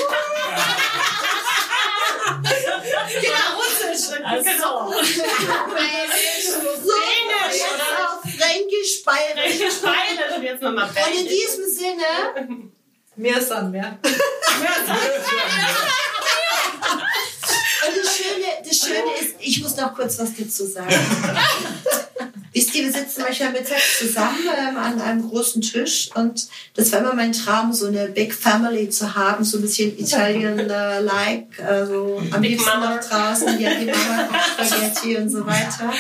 Genau, 3.21 3.44
Also, 4.25 4.49
So, 4.49 4.89
jetzt 7.51 7.81
auf 8.01 8.21
Fränkisch, 8.21 9.03
Bayerisch. 9.05 9.73
Speile 9.77 10.35
und 10.35 10.43
jetzt 10.43 10.61
nochmal 10.63 10.89
Und 10.89 11.19
in 11.19 11.27
diesem 11.27 11.69
Sinne, 11.69 12.71
Mehr 13.17 13.41
sind 13.41 13.71
mehr. 13.71 13.97
und 14.03 14.07
das 17.97 18.17
Schöne, 18.17 18.45
das 18.67 18.77
Schöne 18.77 19.17
ist, 19.21 19.35
ich 19.39 19.61
muss 19.61 19.77
noch 19.77 19.93
kurz 19.93 20.19
was 20.19 20.35
dazu 20.35 20.65
sagen. 20.65 20.89
Wisst 22.55 22.73
ihr, 22.73 22.85
wir 22.85 22.93
sitzen 22.93 23.21
manchmal 23.21 23.51
mittags 23.51 23.99
zusammen 23.99 24.47
ähm, 24.57 24.77
an 24.77 25.01
einem 25.01 25.27
großen 25.27 25.61
Tisch 25.61 26.09
und 26.15 26.47
das 26.73 26.89
war 26.93 27.01
immer 27.01 27.13
mein 27.13 27.33
Traum, 27.33 27.73
so 27.73 27.87
eine 27.87 28.07
Big 28.07 28.33
Family 28.33 28.89
zu 28.89 29.13
haben, 29.13 29.43
so 29.43 29.57
ein 29.57 29.61
bisschen 29.61 29.99
Italian-like, 29.99 31.59
also 31.59 32.21
am 32.31 32.39
Big 32.39 32.51
liebsten 32.51 32.69
Mama. 32.69 32.95
noch 32.95 33.03
draußen, 33.03 33.59
ja, 33.59 33.71
die 33.73 33.87
Mama 33.87 34.29
kocht 34.31 34.69
Spaghetti 34.69 35.17
und 35.17 35.29
so 35.29 35.45
weiter. 35.45 35.91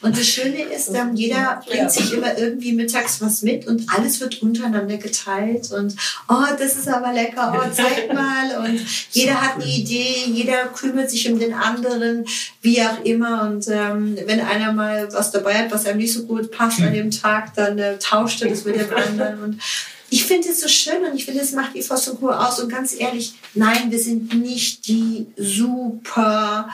Und 0.00 0.16
das 0.16 0.28
Schöne 0.28 0.62
ist, 0.62 0.90
ähm, 0.90 1.16
jeder 1.16 1.60
bringt 1.66 1.90
sich 1.90 2.12
immer 2.12 2.38
irgendwie 2.38 2.72
mittags 2.72 3.20
was 3.20 3.42
mit 3.42 3.66
und 3.66 3.82
alles 3.92 4.20
wird 4.20 4.42
untereinander 4.42 4.98
geteilt 4.98 5.72
und 5.72 5.96
oh, 6.28 6.44
das 6.56 6.76
ist 6.76 6.86
aber 6.86 7.12
lecker, 7.12 7.52
oh, 7.56 7.68
zeig 7.74 8.14
mal 8.14 8.64
und 8.64 8.80
jeder 9.10 9.40
hat 9.42 9.56
eine 9.56 9.66
Idee, 9.66 10.26
jeder 10.26 10.66
kümmert 10.66 11.10
sich 11.10 11.28
um 11.28 11.40
den 11.40 11.52
anderen, 11.52 12.24
wie 12.62 12.80
auch 12.82 13.02
immer 13.02 13.42
und 13.42 13.66
ähm, 13.68 14.16
wenn 14.26 14.40
einer 14.40 14.72
mal 14.72 15.12
was 15.12 15.32
dabei 15.32 15.54
hat, 15.54 15.72
was 15.72 15.84
einem 15.96 16.02
nicht 16.02 16.12
so 16.12 16.24
gut 16.24 16.50
passt 16.50 16.80
an 16.80 16.92
dem 16.92 17.10
Tag, 17.10 17.54
dann 17.54 17.78
äh, 17.78 17.98
tauscht 17.98 18.42
er 18.42 18.48
das 18.48 18.64
mit 18.64 18.76
dem 18.76 18.94
anderen 18.94 19.42
und 19.42 19.62
ich 20.08 20.24
finde 20.24 20.48
es 20.48 20.60
so 20.60 20.68
schön 20.68 21.04
und 21.04 21.16
ich 21.16 21.24
finde, 21.24 21.40
es 21.40 21.52
macht 21.52 21.74
die 21.74 21.82
Co. 21.82 22.30
aus. 22.30 22.60
Und 22.60 22.68
ganz 22.68 22.94
ehrlich, 22.96 23.34
nein, 23.54 23.90
wir 23.90 23.98
sind 23.98 24.32
nicht 24.34 24.86
die 24.86 25.26
super 25.36 26.68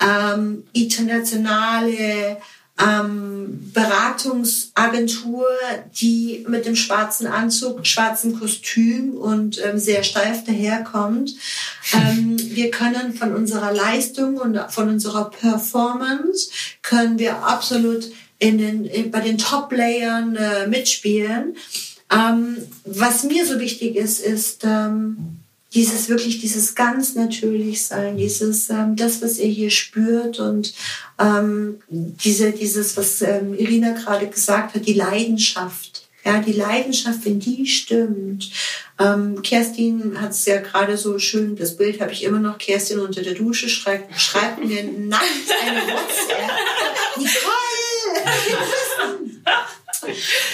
ähm, 0.00 0.62
internationale 0.72 2.38
ähm, 2.78 3.72
Beratungsagentur, 3.72 5.46
die 5.98 6.44
mit 6.48 6.66
dem 6.66 6.76
schwarzen 6.76 7.26
Anzug, 7.26 7.86
schwarzen 7.86 8.38
Kostüm 8.38 9.16
und 9.16 9.58
ähm, 9.64 9.78
sehr 9.78 10.02
steif 10.02 10.44
daherkommt. 10.44 11.32
Ähm, 11.92 12.36
wir 12.38 12.70
können 12.70 13.14
von 13.14 13.34
unserer 13.34 13.72
Leistung 13.72 14.36
und 14.36 14.58
von 14.70 14.90
unserer 14.90 15.30
Performance 15.30 16.50
können 16.82 17.18
wir 17.18 17.44
absolut 17.44 18.12
in 18.38 18.58
den, 18.58 18.84
in, 18.84 19.10
bei 19.10 19.20
den 19.20 19.38
Top-Layern 19.38 20.36
äh, 20.36 20.66
mitspielen. 20.66 21.56
Ähm, 22.10 22.58
was 22.84 23.24
mir 23.24 23.44
so 23.46 23.58
wichtig 23.58 23.96
ist, 23.96 24.20
ist 24.20 24.64
ähm, 24.64 25.38
dieses 25.74 26.08
wirklich, 26.08 26.40
dieses 26.40 26.74
ganz 26.74 27.14
natürlich 27.14 27.84
sein, 27.84 28.16
dieses, 28.16 28.70
ähm, 28.70 28.96
das, 28.96 29.20
was 29.22 29.38
ihr 29.38 29.48
hier 29.48 29.70
spürt 29.70 30.38
und 30.38 30.72
ähm, 31.18 31.80
diese, 31.88 32.52
dieses, 32.52 32.96
was 32.96 33.22
ähm, 33.22 33.54
Irina 33.58 33.92
gerade 33.92 34.26
gesagt 34.28 34.74
hat, 34.74 34.86
die 34.86 34.94
Leidenschaft. 34.94 36.04
Ja, 36.24 36.40
die 36.40 36.52
Leidenschaft, 36.52 37.24
wenn 37.24 37.38
die 37.38 37.66
stimmt. 37.66 38.50
Ähm, 38.98 39.42
Kerstin 39.42 40.20
hat 40.20 40.32
es 40.32 40.44
ja 40.44 40.60
gerade 40.60 40.96
so 40.96 41.20
schön, 41.20 41.54
das 41.54 41.76
Bild 41.76 42.00
habe 42.00 42.10
ich 42.10 42.24
immer 42.24 42.40
noch, 42.40 42.58
Kerstin 42.58 42.98
unter 42.98 43.22
der 43.22 43.34
Dusche 43.34 43.68
schreibt, 43.68 44.20
schreibt 44.20 44.64
mir 44.64 44.82
nackt 44.82 45.22
eine 45.62 45.80
WhatsApp. 45.82 46.50
Nicole! 47.16 47.55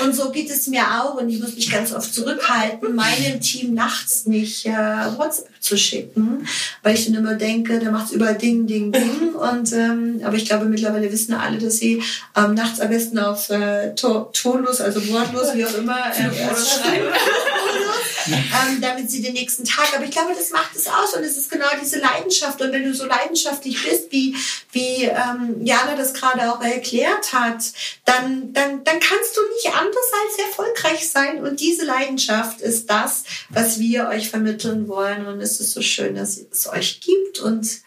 Und 0.01 0.15
so 0.15 0.31
geht 0.31 0.51
es 0.51 0.67
mir 0.67 0.83
auch 0.83 1.15
und 1.15 1.29
ich 1.29 1.41
muss 1.41 1.55
mich 1.55 1.71
ganz 1.71 1.93
oft 1.93 2.13
zurückhalten, 2.13 2.95
meinem 2.95 3.41
Team 3.41 3.75
nachts 3.75 4.27
nicht 4.27 4.67
äh, 4.67 4.71
WhatsApp 4.71 5.49
zu 5.61 5.77
schicken, 5.77 6.47
weil 6.83 6.95
ich 6.95 7.07
dann 7.07 7.15
immer 7.15 7.35
denke, 7.35 7.79
da 7.79 7.91
macht 7.91 8.07
es 8.07 8.13
überall 8.13 8.37
Ding, 8.37 8.67
Ding, 8.67 8.93
Ding. 8.93 9.35
Und, 9.35 9.73
ähm, 9.73 10.21
aber 10.25 10.37
ich 10.37 10.47
glaube, 10.47 10.65
mittlerweile 10.67 11.11
wissen 11.13 11.35
alle, 11.35 11.59
dass 11.59 11.79
sie 11.79 12.03
ähm, 12.37 12.55
nachts 12.55 12.81
am 12.81 12.89
besten 12.89 13.19
auf 13.19 13.51
äh, 13.51 13.95
to 13.95 14.31
tonlos, 14.33 14.81
also 14.81 15.07
wortlos, 15.09 15.55
wie 15.55 15.65
auch 15.65 15.75
immer, 15.75 15.99
äh, 15.99 16.49
also 16.49 16.81
schreiben. 16.81 17.07
ähm, 18.27 18.81
damit 18.81 19.11
sie 19.11 19.23
den 19.23 19.35
nächsten 19.35 19.65
Tag. 19.65 19.95
Aber 19.95 20.05
ich 20.05 20.11
glaube, 20.11 20.35
das 20.37 20.51
macht 20.51 20.75
es 20.77 20.87
aus 20.87 21.15
und 21.15 21.23
es 21.25 21.37
ist 21.37 21.51
genau 21.51 21.67
diese 21.81 21.99
Leidenschaft. 21.99 22.61
Und 22.61 22.73
wenn 22.73 22.85
du 22.85 22.95
so 22.95 23.07
leidenschaftlich 23.07 23.83
bist, 23.83 24.11
wie, 24.11 24.37
wie 24.73 25.05
ähm, 25.05 25.65
Jana 25.65 25.97
das 25.97 26.15
gerade 26.15 26.53
auch 26.53 26.63
erklärt 26.63 27.33
hat, 27.33 27.65
dann, 28.05 28.53
dann, 28.53 28.85
dann 28.85 29.01
kannst 29.01 29.37
du 29.37 29.41
nicht 29.57 29.75
anders 29.75 30.11
als 30.25 30.49
erfolgreich 30.49 31.09
sein. 31.09 31.45
Und 31.45 31.61
diese 31.61 31.85
Leidenschaft 31.85 32.61
ist 32.61 32.89
das, 32.91 33.25
was 33.49 33.79
wir 33.79 34.09
euch 34.09 34.31
vermitteln 34.31 34.89
wollen. 34.89 35.27
Und 35.27 35.41
es 35.41 35.61
ist 35.61 35.73
so 35.73 35.83
schön, 35.83 36.15
dass 36.15 36.39
es 36.39 36.69
euch 36.69 37.01
gibt 37.01 37.41
und 37.41 37.83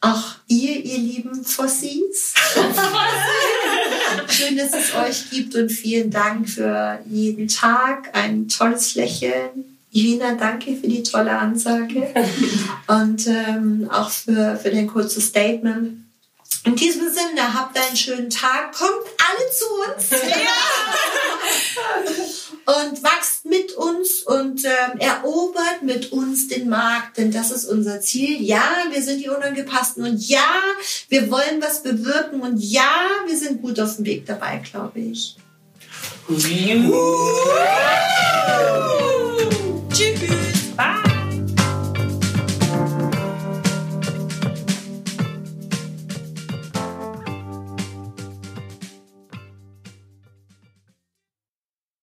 auch 0.00 0.34
ihr, 0.46 0.84
ihr 0.84 0.98
lieben 0.98 1.44
Fossies. 1.44 2.34
Schön, 4.28 4.56
dass 4.56 4.72
es 4.72 4.94
euch 4.94 5.30
gibt 5.30 5.54
und 5.56 5.70
vielen 5.70 6.10
Dank 6.10 6.48
für 6.48 7.00
jeden 7.08 7.48
Tag. 7.48 8.10
Ein 8.12 8.48
tolles 8.48 8.94
Lächeln. 8.94 9.76
Irina, 9.90 10.34
danke 10.34 10.76
für 10.76 10.86
die 10.86 11.02
tolle 11.02 11.36
Ansage 11.36 12.14
und 12.86 13.26
ähm, 13.26 13.88
auch 13.90 14.10
für, 14.10 14.56
für 14.62 14.70
dein 14.70 14.86
kurzes 14.86 15.26
Statement. 15.26 16.04
In 16.64 16.76
diesem 16.76 17.08
Sinne, 17.08 17.54
habt 17.54 17.76
einen 17.78 17.96
schönen 17.96 18.30
Tag, 18.30 18.72
kommt 18.72 18.90
alle 18.90 19.50
zu 19.50 19.64
uns 19.86 20.10
und 22.68 23.02
wachst 23.02 23.46
mit 23.46 23.72
uns 23.72 24.22
und 24.24 24.62
ähm, 24.66 24.98
erobert 24.98 25.82
mit 25.82 26.12
uns 26.12 26.48
den 26.48 26.68
Markt, 26.68 27.16
denn 27.16 27.30
das 27.30 27.50
ist 27.50 27.64
unser 27.64 28.02
Ziel. 28.02 28.42
Ja, 28.42 28.62
wir 28.92 29.00
sind 29.02 29.24
die 29.24 29.30
Unangepassten 29.30 30.04
und 30.04 30.28
ja, 30.28 30.60
wir 31.08 31.30
wollen 31.30 31.62
was 31.62 31.82
bewirken 31.82 32.42
und 32.42 32.58
ja, 32.58 32.90
wir 33.26 33.38
sind 33.38 33.62
gut 33.62 33.80
auf 33.80 33.96
dem 33.96 34.04
Weg 34.04 34.26
dabei, 34.26 34.60
glaube 34.70 35.00
ich. 35.00 35.36
Wow. 36.28 36.88